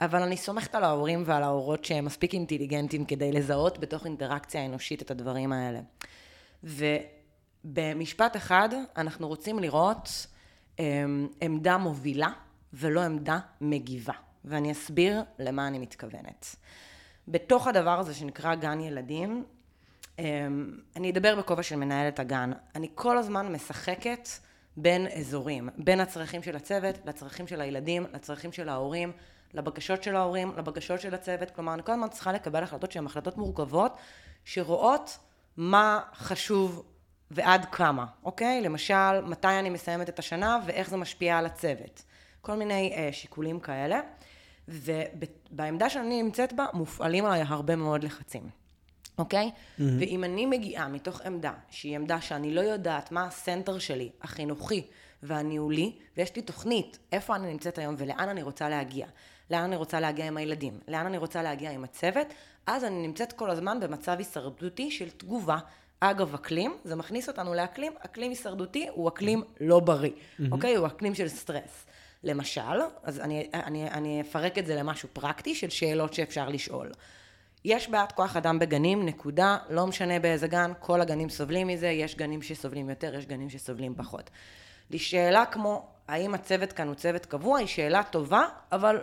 [0.00, 5.02] אבל אני סומכת על ההורים ועל ההורות שהם מספיק אינטליגנטים כדי לזהות בתוך אינטראקציה אנושית
[5.02, 5.80] את הדברים האלה.
[6.64, 10.26] ובמשפט אחד, אנחנו רוצים לראות
[10.78, 12.28] הם, עמדה מובילה
[12.72, 14.14] ולא עמדה מגיבה.
[14.44, 16.56] ואני אסביר למה אני מתכוונת.
[17.28, 19.44] בתוך הדבר הזה שנקרא גן ילדים,
[20.18, 20.24] אמ,
[20.96, 22.50] אני אדבר בכובע של מנהלת הגן.
[22.74, 24.28] אני כל הזמן משחקת
[24.76, 29.12] בין אזורים, בין הצרכים של הצוות, לצרכים של הילדים, לצרכים של ההורים,
[29.56, 31.50] לבקשות של ההורים, לבקשות של הצוות.
[31.50, 33.96] כלומר, אני כל הזמן צריכה לקבל החלטות שהן החלטות מורכבות,
[34.44, 35.18] שרואות
[35.56, 36.82] מה חשוב
[37.30, 38.60] ועד כמה, אוקיי?
[38.60, 42.02] למשל, מתי אני מסיימת את השנה ואיך זה משפיע על הצוות.
[42.40, 44.00] כל מיני אה, שיקולים כאלה.
[44.68, 48.48] ובעמדה שאני נמצאת בה, מופעלים עליי הרבה מאוד לחצים.
[49.18, 49.50] אוקיי?
[49.50, 49.82] Mm-hmm.
[50.00, 54.86] ואם אני מגיעה מתוך עמדה, שהיא עמדה שאני לא יודעת מה הסנטר שלי, החינוכי
[55.22, 59.06] והניהולי, ויש לי תוכנית איפה אני נמצאת היום ולאן אני רוצה להגיע,
[59.50, 62.26] לאן אני רוצה להגיע עם הילדים, לאן אני רוצה להגיע עם הצוות,
[62.66, 65.58] אז אני נמצאת כל הזמן במצב הישרדותי של תגובה.
[66.00, 70.42] אגב, אקלים, זה מכניס אותנו לאקלים, אקלים הישרדותי הוא אקלים לא בריא, mm-hmm.
[70.52, 70.74] אוקיי?
[70.74, 71.86] הוא אקלים של סטרס.
[72.24, 76.92] למשל, אז אני, אני, אני אפרק את זה למשהו פרקטי של שאלות שאפשר לשאול.
[77.64, 82.16] יש בעיית כוח אדם בגנים, נקודה, לא משנה באיזה גן, כל הגנים סובלים מזה, יש
[82.16, 84.30] גנים שסובלים יותר, יש גנים שסובלים פחות.
[84.90, 89.00] לשאלה כמו, האם הצוות כאן הוא צוות קבוע, היא שאלה טובה, אבל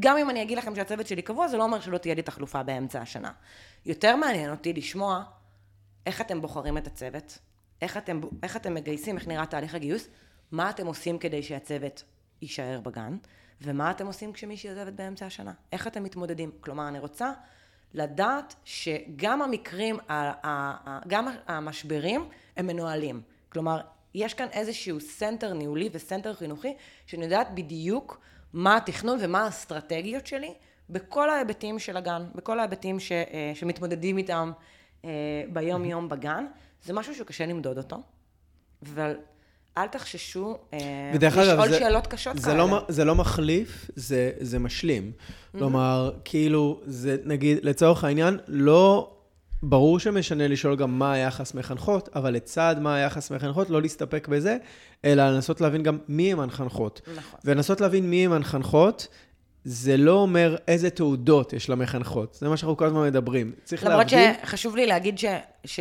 [0.00, 2.62] גם אם אני אגיד לכם שהצוות שלי קבוע, זה לא אומר שלא תהיה לי תחלופה
[2.62, 3.32] באמצע השנה.
[3.86, 5.22] יותר מעניין אותי לשמוע
[6.06, 7.38] איך אתם בוחרים את הצוות,
[7.82, 10.08] איך אתם, איך אתם מגייסים, איך נראה תהליך הגיוס,
[10.52, 12.04] מה אתם עושים כדי שהצוות
[12.42, 13.16] יישאר בגן,
[13.62, 15.52] ומה אתם עושים כשמישהי עוזבת באמצע השנה.
[15.72, 16.50] איך אתם מתמודדים?
[16.60, 17.32] כלומר, אני רוצה
[17.94, 19.98] לדעת שגם המקרים,
[21.06, 23.22] גם המשברים, הם מנוהלים.
[23.48, 23.80] כלומר,
[24.14, 26.74] יש כאן איזשהו סנטר ניהולי וסנטר חינוכי,
[27.06, 28.20] שאני יודעת בדיוק
[28.52, 30.52] מה התכנון ומה האסטרטגיות שלי
[30.90, 34.52] בכל ההיבטים של הגן, בכל ההיבטים ש, אה, שמתמודדים איתם
[35.04, 35.10] אה,
[35.52, 36.46] ביום יום בגן.
[36.84, 37.96] זה משהו שקשה למדוד אותו,
[38.82, 39.16] אבל
[39.78, 40.78] אל תחששו אה,
[41.22, 42.76] לשאול זה, שאלות קשות זה לא כאלה.
[42.76, 45.12] לא, זה לא מחליף, זה, זה משלים.
[45.12, 45.58] Mm-hmm.
[45.58, 49.16] כלומר, כאילו, זה נגיד, לצורך העניין, לא...
[49.62, 54.56] ברור שמשנה לשאול גם מה היחס מחנכות, אבל לצד מה היחס מחנכות, לא להסתפק בזה,
[55.04, 57.00] אלא לנסות להבין גם מי הם המחנכות.
[57.16, 57.40] נכון.
[57.44, 59.08] ולנסות להבין מי הם המחנכות,
[59.64, 62.34] זה לא אומר איזה תעודות יש למחנכות.
[62.40, 63.52] זה מה שאנחנו כל הזמן מדברים.
[63.64, 64.18] צריך להבדיל...
[64.18, 65.24] למרות שחשוב לי להגיד ש...
[65.64, 65.80] ש...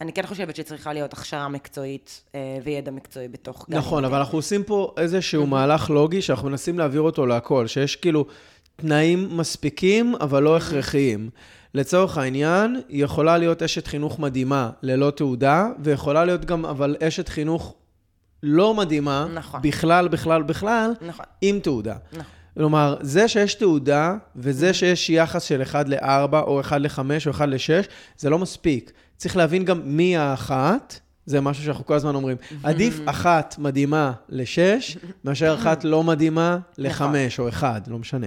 [0.00, 3.66] אני כן חושבת שצריכה להיות הכשרה מקצועית אה, וידע מקצועי בתוך...
[3.68, 8.26] נכון, אבל אנחנו עושים פה איזשהו מהלך לוגי שאנחנו מנסים להעביר אותו להכל, שיש כאילו
[8.76, 11.30] תנאים מספיקים, אבל לא הכרחיים.
[11.76, 17.28] לצורך העניין, היא יכולה להיות אשת חינוך מדהימה ללא תעודה, ויכולה להיות גם, אבל אשת
[17.28, 17.74] חינוך
[18.42, 19.62] לא מדהימה, נכון.
[19.62, 21.24] בכלל, בכלל, בכלל, נכון.
[21.40, 21.96] עם תעודה.
[22.12, 22.24] נכון.
[22.54, 27.48] כלומר, זה שיש תעודה, וזה שיש יחס של 1 ל-4, או 1 ל-5, או 1
[27.48, 27.86] ל-6,
[28.18, 28.92] זה לא מספיק.
[29.16, 32.36] צריך להבין גם מי האחת, זה משהו שאנחנו כל הזמן אומרים.
[32.62, 37.44] עדיף אחת מדהימה לשש, מאשר אחת לא מדהימה לחמש נכון.
[37.44, 38.26] או אחד, לא משנה.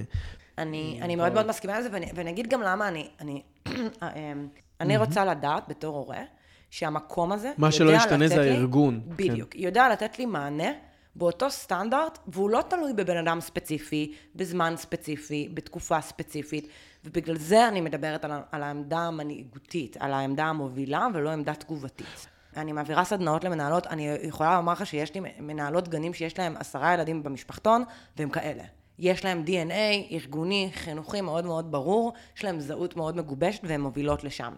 [0.59, 4.47] אני, אני מאוד מאוד מסכימה לזה, ואני, ואני אגיד גם למה אני, אני, אמ,
[4.81, 6.21] אני רוצה לדעת בתור הורה,
[6.69, 9.01] שהמקום הזה, מה שלא ישתנה זה הארגון.
[9.05, 9.15] כן.
[9.15, 9.59] בדיוק, כן.
[9.59, 10.71] יודע לתת לי מענה
[11.15, 16.67] באותו סטנדרט, והוא לא תלוי בבן אדם ספציפי, בזמן ספציפי, בתקופה ספציפית,
[17.05, 22.27] ובגלל זה אני מדברת על, על העמדה המנהיגותית, על העמדה המובילה ולא עמדה תגובתית.
[22.57, 26.93] אני מעבירה סדנאות למנהלות, אני יכולה לומר לך שיש לי מנהלות גנים שיש להם עשרה
[26.93, 27.83] ילדים במשפחתון,
[28.17, 28.63] והם כאלה.
[28.99, 34.23] יש להם DNA ארגוני, חינוכי מאוד מאוד ברור, יש להם זהות מאוד מגובשת והן מובילות
[34.23, 34.53] לשם.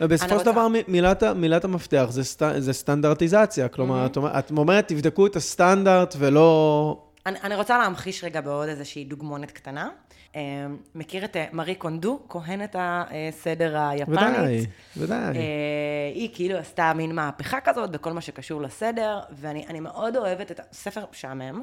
[0.00, 3.68] בסופו של דבר, מילת, מילת המפתח זה, סט, זה סטנדרטיזציה.
[3.68, 4.38] כלומר, mm-hmm.
[4.38, 7.02] את אומרת, תבדקו את הסטנדרט ולא...
[7.26, 9.88] אני, אני רוצה להמחיש רגע בעוד איזושהי דוגמונת קטנה.
[10.36, 14.18] אה, מכיר את אה, מארי קונדו, כהנת הסדר היפנית?
[14.18, 14.66] ודאי,
[14.96, 15.36] ודאי.
[15.36, 15.42] אה,
[16.14, 21.04] היא כאילו עשתה מין מהפכה כזאת בכל מה שקשור לסדר, ואני מאוד אוהבת את הספר
[21.12, 21.62] משעמם,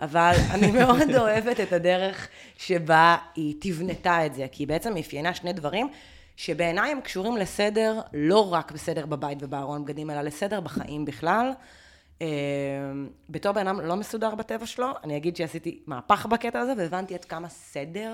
[0.00, 5.34] אבל אני מאוד אוהבת את הדרך שבה היא תבנתה את זה, כי היא בעצם אפיינה
[5.34, 5.88] שני דברים.
[6.36, 11.50] שבעיניי הם קשורים לסדר, לא רק בסדר בבית ובארון בגדים, אלא לסדר בחיים בכלל.
[12.22, 12.26] אה,
[13.28, 17.24] בתור בן אדם לא מסודר בטבע שלו, אני אגיד שעשיתי מהפך בקטע הזה, והבנתי עד
[17.24, 18.12] כמה סדר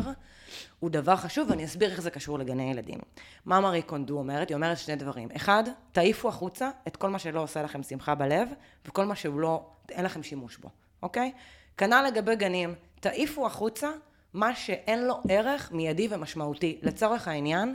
[0.81, 2.99] הוא דבר חשוב, ואני אסביר איך זה קשור לגני ילדים.
[3.47, 4.49] מה מארי קונדו אומרת?
[4.49, 5.29] היא אומרת שני דברים.
[5.37, 8.49] אחד, תעיפו החוצה את כל מה שלא עושה לכם שמחה בלב,
[8.87, 10.69] וכל מה שהוא לא, אין לכם שימוש בו,
[11.03, 11.33] אוקיי?
[11.77, 13.91] כנ"ל לגבי גנים, תעיפו החוצה
[14.35, 16.79] מה שאין לו ערך מיידי ומשמעותי.
[16.83, 17.75] לצורך העניין, אמ,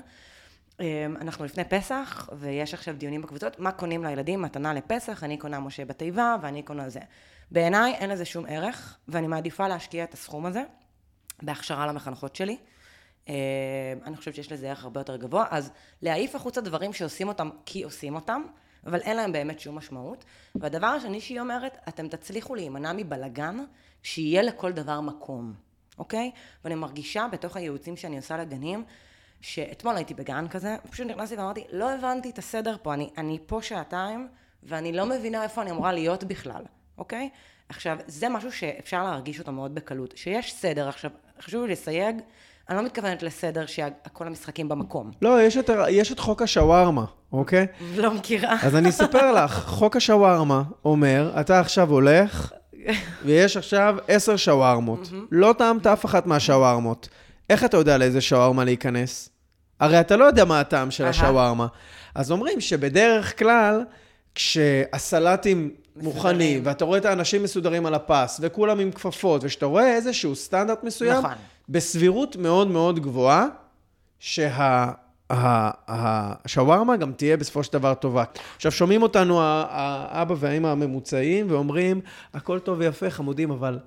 [1.22, 5.86] אנחנו לפני פסח, ויש עכשיו דיונים בקבוצות, מה קונים לילדים מתנה לפסח, אני קונה משה
[5.86, 7.00] בתיבה, ואני קונה זה.
[7.52, 10.64] בעיניי אין לזה שום ערך, ואני מעדיפה להשקיע את הסכום הזה
[11.42, 12.58] בהכשרה למחנכות שלי.
[13.28, 13.34] אמ,
[14.06, 15.72] אני חושבת שיש לזה ערך הרבה יותר גבוה, אז
[16.02, 18.42] להעיף החוצה דברים שעושים אותם כי עושים אותם,
[18.86, 20.26] אבל אין להם באמת שום משמעות.
[20.56, 23.58] והדבר השני שהיא אומרת, אתם תצליחו להימנע מבלגן,
[24.04, 25.54] שיהיה לכל דבר מקום,
[25.98, 26.32] אוקיי?
[26.64, 28.84] ואני מרגישה בתוך הייעוצים שאני עושה לגנים,
[29.42, 33.62] שאתמול הייתי בגן כזה, פשוט נכנסתי ואמרתי, לא הבנתי את הסדר פה, אני, אני פה
[33.62, 34.28] שעתיים,
[34.64, 36.62] ואני לא מבינה איפה אני אמורה להיות בכלל,
[36.98, 37.30] אוקיי?
[37.70, 41.12] עכשיו, זה משהו שאפשר להרגיש אותו מאוד בקלות, שיש סדר, עכשיו,
[41.42, 42.22] חשוב לי לסייג,
[42.70, 45.12] אני לא מתכוונת לסדר שכל המשחקים במקום.
[45.22, 47.68] לא, יש את, יש את חוק השווארמה, אוקיי?
[47.96, 48.58] לא מכירה.
[48.64, 52.52] אז אני אספר לך, חוק השווארמה אומר, אתה עכשיו הולך,
[53.26, 55.10] ויש עכשיו עשר שווארמות.
[55.32, 57.10] לא טעמת אף אחת מהשווארמות.
[57.50, 59.30] איך אתה יודע לאיזה שווארמה להיכנס?
[59.80, 61.06] הרי אתה לא יודע מה הטעם של.
[61.06, 61.68] השווארמה.
[62.16, 63.84] אז אומרים שבדרך כלל,
[64.36, 70.36] כשהסלטים מוכנים, ואתה רואה את האנשים מסודרים על הפס, וכולם עם כפפות, וכשאתה רואה איזשהו
[70.36, 71.32] סטנדרט מסוים, נכון.
[71.70, 73.46] בסבירות מאוד מאוד גבוהה,
[74.20, 74.92] שה...
[75.30, 78.24] השווארמה גם תהיה בסופו של דבר טובה.
[78.56, 82.02] עכשיו, שומעים אותנו האבא והאמא הממוצעים ואומרים,
[82.34, 83.80] הכל טוב ויפה, חמודים, אבל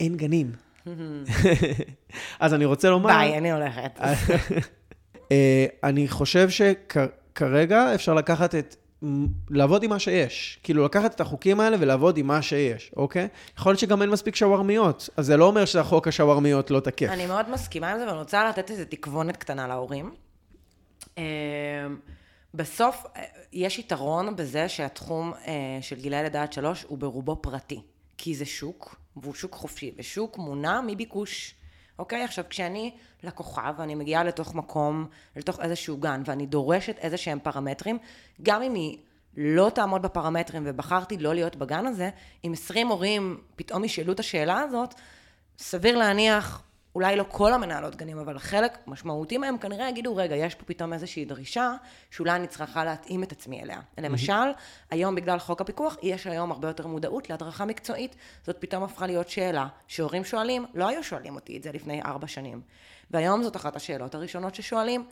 [0.00, 0.65] אין גנים.
[2.40, 3.10] אז אני רוצה לומר...
[3.10, 4.00] ביי, אני הולכת.
[5.32, 8.76] אה, אני חושב שכרגע אפשר לקחת את...
[9.50, 10.58] לעבוד עם מה שיש.
[10.62, 13.28] כאילו, לקחת את החוקים האלה ולעבוד עם מה שיש, אוקיי?
[13.58, 17.08] יכול להיות שגם אין מספיק שווארמיות, אז זה לא אומר שהחוק השווארמיות לא תקף.
[17.08, 20.14] אני מאוד מסכימה עם זה, ואני רוצה לתת איזו תקוונת קטנה להורים.
[21.18, 21.24] אה,
[22.54, 23.22] בסוף, אה,
[23.52, 27.80] יש יתרון בזה שהתחום אה, של גילאי לידה עד שלוש הוא ברובו פרטי.
[28.18, 31.54] כי זה שוק, והוא שוק חופשי, ושוק מונע מביקוש.
[31.98, 32.24] אוקיי?
[32.24, 35.06] עכשיו, כשאני לקוחה ואני מגיעה לתוך מקום,
[35.36, 37.98] לתוך איזשהו גן, ואני דורשת איזה שהם פרמטרים,
[38.42, 38.98] גם אם היא
[39.36, 42.10] לא תעמוד בפרמטרים ובחרתי לא להיות בגן הזה,
[42.44, 44.94] אם 20 הורים פתאום ישאלו את השאלה הזאת,
[45.58, 46.62] סביר להניח,
[46.96, 50.92] אולי לא כל המנהלות גנים, אבל חלק משמעותי מהם כנראה יגידו, רגע, יש פה פתאום
[50.92, 51.72] איזושהי דרישה,
[52.10, 53.80] שאולי אני צריכה להתאים את עצמי אליה.
[53.98, 54.32] למשל,
[54.90, 58.16] היום בגלל חוק הפיקוח, יש היום הרבה יותר מודעות להדרכה מקצועית.
[58.46, 62.26] זאת פתאום הפכה להיות שאלה שהורים שואלים, לא היו שואלים אותי את זה לפני ארבע
[62.26, 62.60] שנים.
[63.10, 65.06] והיום זאת אחת השאלות הראשונות ששואלים,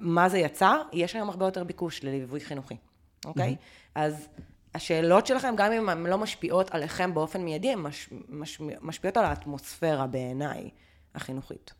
[0.00, 0.82] מה זה יצר?
[0.92, 2.76] יש היום הרבה יותר ביקוש לליווי חינוכי,
[3.24, 3.56] אוקיי?
[3.94, 4.28] אז
[4.74, 9.24] השאלות שלכם, גם אם הן לא משפיעות עליכם באופן מיידי, הן מש, מש, משפיעות על
[9.24, 10.70] האטמוספירה בעיניי
[11.14, 11.74] החינוכית.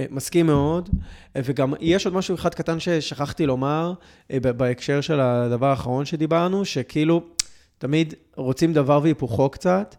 [0.00, 0.88] אה, מסכים מאוד,
[1.36, 3.92] אה, וגם יש עוד משהו אחד קטן ששכחתי לומר
[4.30, 7.22] אה, בהקשר של הדבר האחרון שדיברנו, שכאילו
[7.78, 9.96] תמיד רוצים דבר והיפוכו קצת.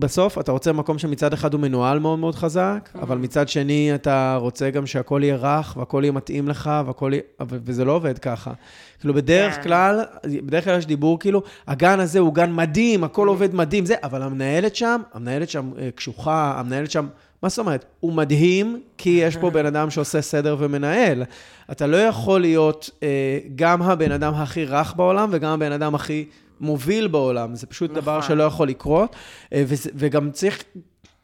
[0.00, 4.36] בסוף אתה רוצה מקום שמצד אחד הוא מנוהל מאוד מאוד חזק, אבל מצד שני אתה
[4.40, 7.22] רוצה גם שהכל יהיה רך והכל יהיה מתאים לך, והכל יהיה...
[7.40, 8.52] וזה לא עובד ככה.
[9.00, 9.62] כאילו בדרך כן.
[9.62, 13.94] כלל, בדרך כלל יש דיבור כאילו, הגן הזה הוא גן מדהים, הכל עובד מדהים, זה,
[14.02, 17.06] אבל המנהלת שם, המנהלת שם אה, קשוחה, המנהלת שם,
[17.42, 17.84] מה זאת אומרת?
[18.00, 21.24] הוא מדהים, כי יש פה בן אדם שעושה סדר ומנהל.
[21.70, 26.24] אתה לא יכול להיות אה, גם הבן אדם הכי רך בעולם וגם הבן אדם הכי
[26.60, 27.54] מוביל בעולם.
[27.54, 28.28] זה פשוט דבר נכון.
[28.28, 29.16] שלא יכול לקרות,
[29.52, 30.64] אה, וגם צריך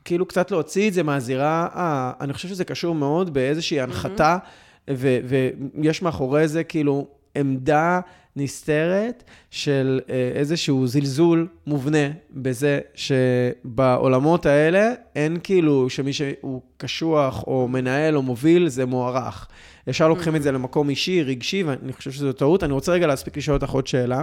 [0.05, 4.39] כאילו קצת להוציא את זה מהזירה, אה, אני חושב שזה קשור מאוד באיזושהי הנחתה,
[4.91, 7.07] ו- ויש מאחורי זה כאילו
[7.37, 8.01] עמדה
[8.37, 17.69] נסתרת של אה, איזשהו זלזול מובנה בזה שבעולמות האלה אין כאילו שמי שהוא קשוח או
[17.69, 19.49] מנהל או מוביל זה מוערך.
[19.87, 22.65] ישר לוקחים את זה למקום אישי, רגשי, ואני חושב שזו טעות.
[22.65, 24.23] אני רוצה רגע להספיק לשאול אותך עוד שאלה,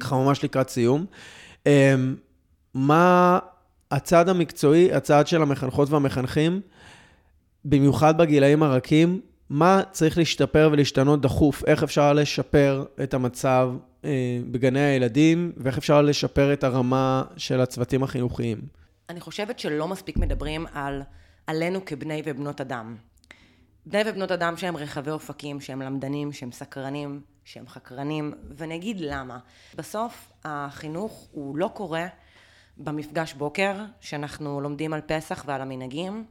[0.00, 1.06] ככה ממש לקראת סיום.
[1.66, 1.94] אה,
[2.74, 3.38] מה
[3.90, 6.60] הצד המקצועי, הצד של המחנכות והמחנכים,
[7.64, 11.64] במיוחד בגילאים הרכים, מה צריך להשתפר ולהשתנות דחוף?
[11.64, 13.70] איך אפשר לשפר את המצב
[14.04, 14.10] אה,
[14.50, 18.58] בגני הילדים, ואיך אפשר לשפר את הרמה של הצוותים החינוכיים?
[19.08, 21.02] אני חושבת שלא מספיק מדברים על
[21.46, 22.96] עלינו כבני ובנות אדם.
[23.88, 29.38] בני ובנות אדם שהם רחבי אופקים, שהם למדנים, שהם סקרנים, שהם חקרנים, ואני אגיד למה.
[29.74, 32.06] בסוף החינוך הוא לא קורה
[32.76, 36.24] במפגש בוקר, שאנחנו לומדים על פסח ועל המנהגים,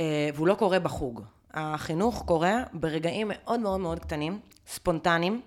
[0.00, 1.22] אה, והוא לא קורה בחוג.
[1.54, 5.40] החינוך קורה ברגעים מאוד מאוד מאוד קטנים, ספונטניים,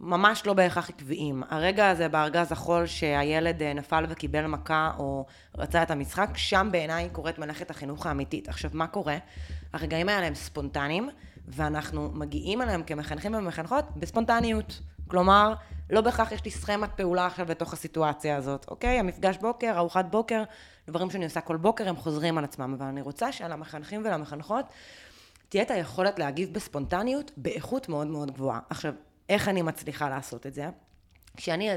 [0.00, 1.42] ממש לא בהכרח עקביים.
[1.50, 5.26] הרגע הזה בארגז החול שהילד אה, נפל וקיבל מכה או
[5.58, 8.48] רצה את המשחק, שם בעיניי קורית מלאכת החינוך האמיתית.
[8.48, 9.16] עכשיו, מה קורה?
[9.72, 11.08] הרגעים האלה הם ספונטניים,
[11.48, 14.80] ואנחנו מגיעים אליהם כמחנכים ומחנכות בספונטניות.
[15.08, 15.54] כלומר,
[15.90, 18.98] לא בהכרח יש לי סכמת פעולה עכשיו בתוך הסיטואציה הזאת, אוקיי?
[18.98, 20.42] המפגש בוקר, ארוחת בוקר,
[20.88, 22.74] דברים שאני עושה כל בוקר, הם חוזרים על עצמם.
[22.78, 24.64] אבל אני רוצה שעל המחנכים ולמחנכות
[25.48, 28.58] תהיה את היכולת להגיב בספונטניות באיכות מאוד מאוד גבוהה.
[28.70, 28.94] עכשיו,
[29.30, 30.68] איך אני מצליחה לעשות את זה?
[31.36, 31.76] כשאני אה,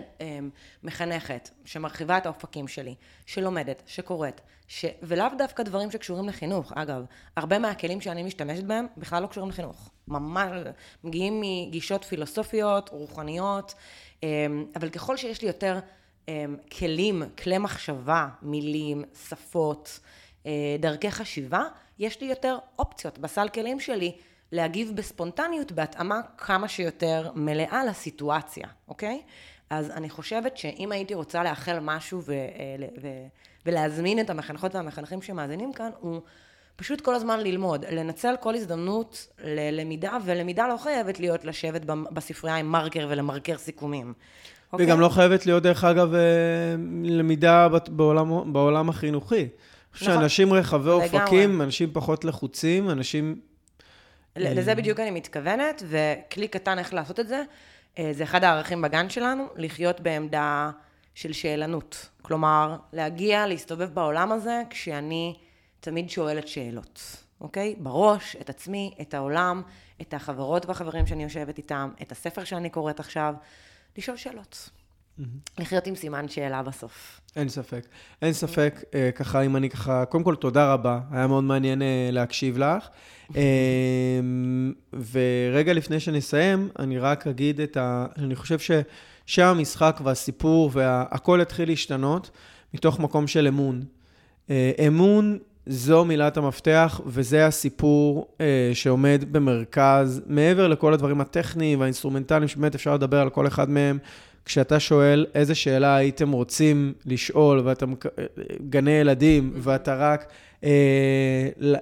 [0.83, 2.95] מחנכת, שמרחיבה את האופקים שלי,
[3.25, 4.85] שלומדת, שקוראת, ש...
[5.01, 7.05] ולאו דווקא דברים שקשורים לחינוך, אגב,
[7.37, 9.89] הרבה מהכלים שאני משתמשת בהם בכלל לא קשורים לחינוך.
[10.07, 10.51] ממש,
[11.03, 13.73] מגיעים מגישות פילוסופיות, רוחניות,
[14.23, 14.27] אה,
[14.75, 15.79] אבל ככל שיש לי יותר
[16.29, 16.45] אה,
[16.77, 19.99] כלים, כלי מחשבה, מילים, שפות,
[20.45, 21.63] אה, דרכי חשיבה,
[21.99, 24.11] יש לי יותר אופציות בסל כלים שלי
[24.53, 29.21] להגיב בספונטניות, בהתאמה כמה שיותר מלאה לסיטואציה, אוקיי?
[29.69, 32.31] אז אני חושבת שאם הייתי רוצה לאחל משהו ו-
[32.79, 33.27] ו- ו-
[33.65, 36.21] ולהזמין את המחנכות והמחנכים שמאזינים כאן, הוא
[36.75, 41.81] פשוט כל הזמן ללמוד, לנצל כל הזדמנות ללמידה, ולמידה לא חייבת להיות לשבת
[42.11, 44.13] בספרייה עם מרקר ולמרקר סיכומים.
[44.73, 44.85] אוקיי?
[44.85, 46.19] וגם לא חייבת להיות, דרך אגב, אה,
[47.03, 49.47] למידה בעולם, בעולם החינוכי.
[49.95, 50.07] נכון.
[50.07, 51.19] שאנשים רחבי לגמרי.
[51.21, 53.52] אופקים, אנשים פחות לחוצים, אנשים...
[54.35, 57.43] ל- לזה בדיוק אני מתכוונת, וכלי קטן איך לעשות את זה,
[57.99, 60.71] אה, זה אחד הערכים בגן שלנו, לחיות בעמדה
[61.15, 62.09] של שאלנות.
[62.21, 65.35] כלומר, להגיע, להסתובב בעולם הזה, כשאני
[65.79, 67.75] תמיד שואלת שאלות, אוקיי?
[67.77, 69.61] בראש, את עצמי, את העולם,
[70.01, 73.33] את החברות והחברים שאני יושבת איתם, את הספר שאני קוראת עכשיו,
[73.97, 74.69] לשאול שאלות.
[75.59, 77.21] לחיות עם סימן שאלה בסוף.
[77.35, 77.85] אין ספק.
[78.21, 80.05] אין ספק, אה, ככה, אם אני ככה...
[80.05, 80.99] קודם כל, תודה רבה.
[81.11, 82.87] היה מאוד מעניין אה, להקשיב לך.
[83.35, 84.19] אה,
[85.11, 88.05] ורגע לפני שנסיים, אני רק אגיד את ה...
[88.17, 92.31] אני חושב ששם המשחק והסיפור והכל התחיל להשתנות
[92.73, 93.83] מתוך מקום של אמון.
[94.49, 102.47] אה, אמון זו מילת המפתח, וזה הסיפור אה, שעומד במרכז, מעבר לכל הדברים הטכניים והאינסטרומנטליים,
[102.47, 103.97] שבאמת אפשר לדבר על כל אחד מהם.
[104.45, 108.23] כשאתה שואל איזה שאלה הייתם רוצים לשאול, ואתה אה,
[108.69, 110.25] גני ילדים, ואתה רק
[110.63, 110.69] אה,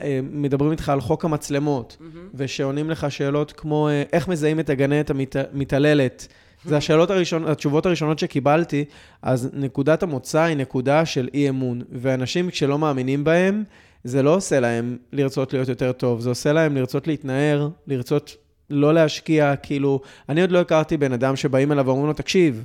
[0.01, 1.97] אה, מדברים איתך על חוק המצלמות,
[2.33, 6.27] ושעונים לך שאלות כמו אה, איך מזהים את הגננת המת- המתעללת.
[6.65, 8.85] זה השאלות הראשונות, התשובות הראשונות שקיבלתי,
[9.21, 11.81] אז נקודת המוצא היא נקודה של אי אמון.
[11.91, 13.63] ואנשים, כשלא מאמינים בהם,
[14.03, 18.35] זה לא עושה להם לרצות להיות יותר טוב, זה עושה להם לרצות להתנער, לרצות
[18.71, 19.99] לא להשקיע, כאילו,
[20.29, 22.63] אני עוד לא הכרתי בן אדם שבאים אליו ואומרים לו, תקשיב,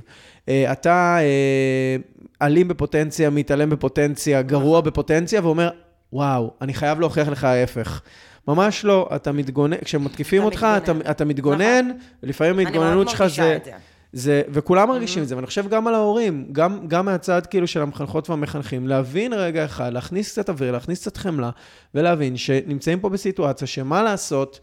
[0.49, 1.95] אה, אתה אה,
[2.41, 5.69] אלים בפוטנציה, מתעלם בפוטנציה, גרוע בפוטנציה, ואומר,
[6.13, 8.01] וואו, אני חייב להוכיח לך ההפך.
[8.47, 11.11] ממש לא, אתה מתגונן, כשמתקיפים אתה אותך, אתה, מתגונן.
[11.11, 11.91] אתה מתגונן,
[12.23, 13.57] ולפעמים אני ההתגוננות שלך זה...
[13.65, 13.71] זה.
[14.13, 17.81] זה, וכולם מרגישים את זה, ואני חושב גם על ההורים, גם, גם מהצד כאילו של
[17.81, 21.49] המחנכות והמחנכים, להבין רגע אחד, להכניס קצת אוויר, להכניס קצת חמלה,
[21.95, 24.59] ולהבין שנמצאים פה בסיטואציה שמה לעשות,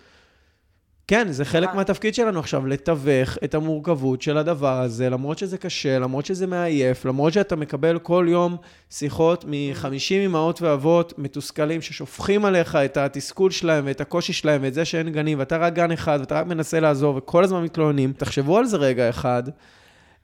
[1.07, 1.77] כן, זה חלק נכון.
[1.77, 7.05] מהתפקיד שלנו עכשיו, לתווך את המורכבות של הדבר הזה, למרות שזה קשה, למרות שזה מעייף,
[7.05, 8.57] למרות שאתה מקבל כל יום
[8.91, 14.85] שיחות מ-50 אמהות ואבות מתוסכלים ששופכים עליך את התסכול שלהם ואת הקושי שלהם ואת זה
[14.85, 18.13] שאין גנים, ואתה רק גן אחד ואתה רק מנסה לעזור וכל הזמן מתלוננים.
[18.13, 19.43] תחשבו על זה רגע אחד,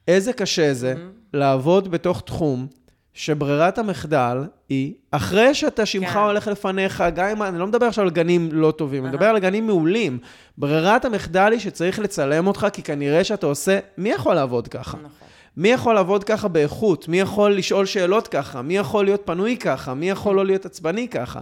[0.08, 0.94] איזה קשה זה
[1.34, 2.66] לעבוד בתוך תחום
[3.14, 6.18] שברירת המחדל היא, אחרי שאתה שמך כן.
[6.18, 9.38] הולך לפניך, גם אם, אני לא מדבר עכשיו על גנים לא טובים, אני מדבר על
[9.38, 10.18] גנים מעולים.
[10.58, 14.96] ברירת המחדל היא שצריך לצלם אותך, כי כנראה שאתה עושה, מי יכול לעבוד ככה?
[14.96, 15.10] נכון.
[15.56, 17.08] מי יכול לעבוד ככה באיכות?
[17.08, 18.62] מי יכול לשאול שאלות ככה?
[18.62, 19.94] מי יכול להיות פנוי ככה?
[19.94, 21.40] מי יכול לא להיות עצבני ככה?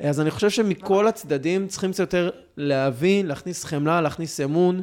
[0.00, 4.82] אז אני חושב שמכל הצדדים צריכים קצת יותר להבין, להכניס חמלה, להכניס אמון,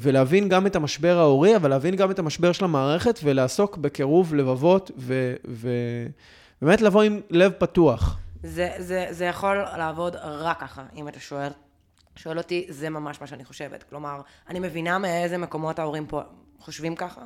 [0.00, 4.90] ולהבין גם את המשבר ההורי, אבל להבין גם את המשבר של המערכת, ולעסוק בקירוב לבבות,
[6.60, 8.18] ובאמת לבוא עם לב פתוח.
[8.42, 11.50] זה, זה, זה יכול לעבוד רק ככה, אם אתה שואל.
[12.16, 13.82] שואל אותי, זה ממש מה שאני חושבת.
[13.82, 16.20] כלומר, אני מבינה מאיזה מקומות ההורים פה
[16.58, 17.20] חושבים ככה,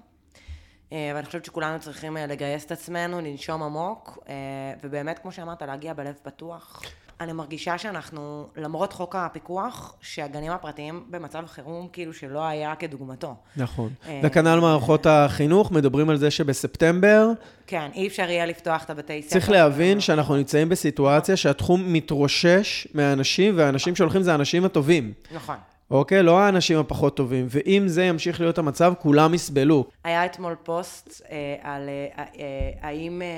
[0.93, 4.35] אה, ואני חושבת שכולנו צריכים אה, לגייס את עצמנו, לנשום עמוק, אה,
[4.83, 6.83] ובאמת, כמו שאמרת, להגיע בלב פתוח.
[7.23, 13.35] אני מרגישה שאנחנו, למרות חוק הפיקוח, שהגנים הפרטיים במצב חירום כאילו שלא היה כדוגמתו.
[13.57, 13.91] נכון.
[14.09, 17.29] אה, וכנ"ל מערכות החינוך, מדברים על זה שבספטמבר
[17.67, 19.31] כן, אי אפשר יהיה לפתוח את הבתי ספר.
[19.31, 25.13] צריך להבין שאנחנו נמצאים בסיטואציה שהתחום מתרושש מהאנשים, והאנשים שהולכים זה האנשים הטובים.
[25.35, 25.57] נכון.
[25.91, 26.23] אוקיי?
[26.23, 27.47] לא האנשים הפחות טובים.
[27.49, 29.85] ואם זה ימשיך להיות המצב, כולם יסבלו.
[30.05, 33.29] היה אתמול פוסט אה, על אה, אה, האם אה,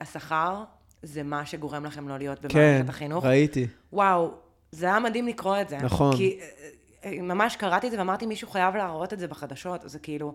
[0.00, 0.62] השכר
[1.02, 3.24] זה מה שגורם לכם לא להיות במערכת כן, החינוך.
[3.24, 3.66] ראיתי.
[3.92, 4.30] וואו,
[4.72, 5.78] זה היה מדהים לקרוא את זה.
[5.78, 6.16] נכון.
[6.16, 6.68] כי אה,
[7.04, 9.80] אה, ממש קראתי את זה ואמרתי, מישהו חייב להראות את זה בחדשות.
[9.84, 10.34] זה כאילו,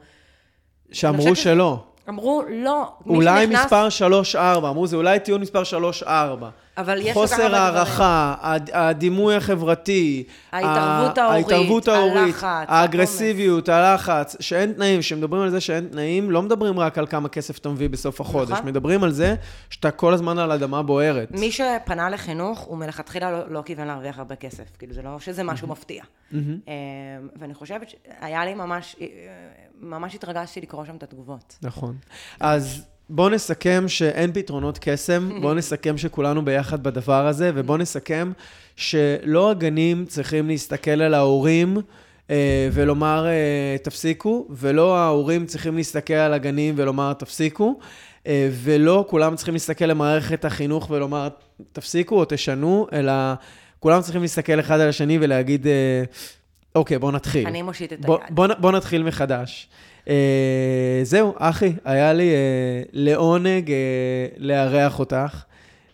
[0.92, 1.84] שאמרו שלא.
[2.10, 2.92] אמרו, לא.
[3.06, 3.88] מי אולי שנכנס- מספר
[4.36, 4.38] 3-4,
[4.70, 6.08] אמרו, זה אולי טיעון מספר 3-4.
[6.78, 7.56] אבל יש חוסר.
[7.56, 15.50] הערכה, הד- הדימוי החברתי, ההתערבות ההורית, ההתערבות ההורית, הלחץ, האגרסיביות, הלחץ, שאין תנאים, כשמדברים על
[15.50, 18.66] זה שאין תנאים, לא מדברים רק על כמה כסף אתה מביא בסוף החודש, נכון.
[18.66, 19.36] מדברים על זה
[19.70, 21.32] שאתה כל הזמן על אדמה בוערת.
[21.32, 24.78] מי שפנה לחינוך, הוא מלכתחילה לא, לא כיוון להרוויח הרבה כסף.
[24.80, 26.04] כאילו, זה לא שזה משהו מפתיע.
[26.34, 26.40] אה,
[27.40, 29.06] ואני חושבת שהיה לי ממש, אה,
[29.82, 31.58] ממש התרגשתי לקרוא שם את התגובות.
[31.62, 31.96] נכון.
[32.40, 38.32] אז בואו נסכם שאין פתרונות קסם, בואו נסכם שכולנו ביחד בדבר הזה, ובואו נסכם
[38.76, 41.78] שלא הגנים צריכים להסתכל על ההורים
[42.30, 47.80] אה, ולומר אה, תפסיקו, ולא ההורים צריכים להסתכל על הגנים ולומר תפסיקו,
[48.28, 51.30] אה, ולא כולם צריכים להסתכל למערכת החינוך ולומר
[51.72, 53.14] תפסיקו או תשנו, אלא
[53.80, 56.04] כולם צריכים להסתכל אחד על השני ולהגיד, אה,
[56.78, 57.48] אוקיי, בואו נתחיל.
[57.48, 58.36] אני מושיט את בוא, היד.
[58.36, 59.70] בוא, בוא נתחיל מחדש.
[60.10, 63.78] אה, זהו, אחי, היה לי אה, לעונג אה,
[64.38, 65.44] לארח אותך.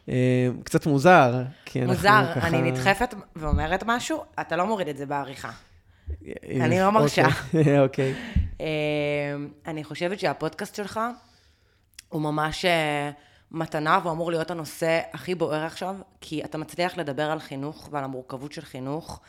[0.10, 2.48] אה, קצת מוזר, כי אנחנו מוזר, ככה...
[2.48, 5.52] אני נדחפת ואומרת משהו, אתה לא מוריד את זה בעריכה.
[6.62, 7.26] אני לא מרשה.
[7.26, 8.14] אוקיי, אוקיי.
[9.68, 11.00] אני חושבת שהפודקאסט שלך
[12.10, 12.66] הוא ממש
[13.52, 18.04] מתנה והוא אמור להיות הנושא הכי בוער עכשיו, כי אתה מצליח לדבר על חינוך ועל
[18.04, 19.20] המורכבות של חינוך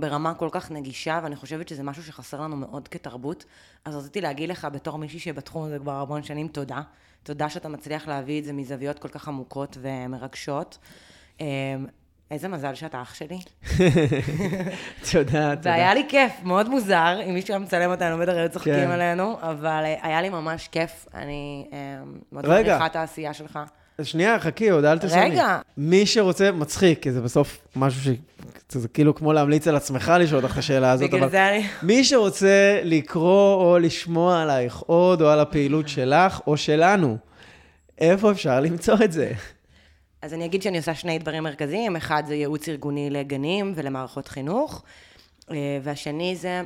[0.00, 3.44] ברמה כל כך נגישה, ואני חושבת שזה משהו שחסר לנו מאוד כתרבות.
[3.84, 6.80] אז רציתי להגיד לך, בתור מישהי שבתחום הזה כבר המון שנים, תודה.
[7.22, 10.78] תודה שאתה מצליח להביא את זה מזוויות כל כך עמוקות ומרגשות.
[11.40, 11.46] אמ,
[12.30, 13.38] איזה מזל שאתה אח שלי.
[15.12, 15.70] תודה, תודה.
[15.70, 18.90] והיה לי כיף, מאוד מוזר, אם מישהו היה מצלם אותנו, בטח היו צוחקים כן.
[18.90, 21.78] עלינו, אבל אה, היה לי ממש כיף, אני אה,
[22.32, 22.48] מאוד.
[22.48, 23.58] מעריכה את העשייה שלך.
[24.02, 25.30] שנייה, חכי, עוד אל תסיימי.
[25.30, 25.58] רגע.
[25.76, 28.08] מי שרוצה, מצחיק, כי זה בסוף משהו ש...
[28.68, 31.66] זה כאילו כמו להמליץ על עצמך לשאול אותך את השאלה הזאת, בגלל אבל זה אני...
[31.82, 37.16] מי שרוצה לקרוא או לשמוע עלייך עוד, או על הפעילות שלך או שלנו,
[37.98, 39.32] איפה אפשר למצוא את זה?
[40.22, 44.82] אז אני אגיד שאני עושה שני דברים מרכזיים, אחד זה ייעוץ ארגוני לגנים ולמערכות חינוך,
[45.50, 46.62] אה, והשני זה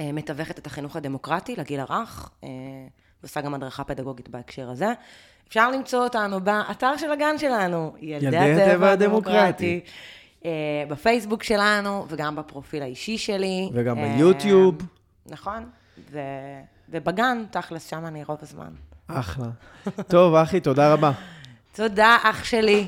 [0.00, 2.48] אה, מתווכת את החינוך הדמוקרטי לגיל הרך, אה,
[3.22, 4.92] ועושה גם הדרכה פדגוגית בהקשר הזה.
[5.50, 8.90] אפשר למצוא אותנו באתר של הגן שלנו, ילדי, הטבע.
[8.90, 9.80] הדמוקרטי.
[10.44, 10.50] אה,
[10.88, 13.70] בפייסבוק שלנו, וגם בפרופיל האישי שלי.
[13.72, 14.74] וגם אה, ביוטיוב.
[15.26, 15.66] נכון,
[16.10, 16.18] ו...
[16.88, 18.70] ובגן, תכלס, שם אני רוב הזמן.
[19.06, 19.46] אחלה.
[20.08, 21.12] טוב, אחי, תודה רבה.
[21.74, 22.86] תודה, אח שלי.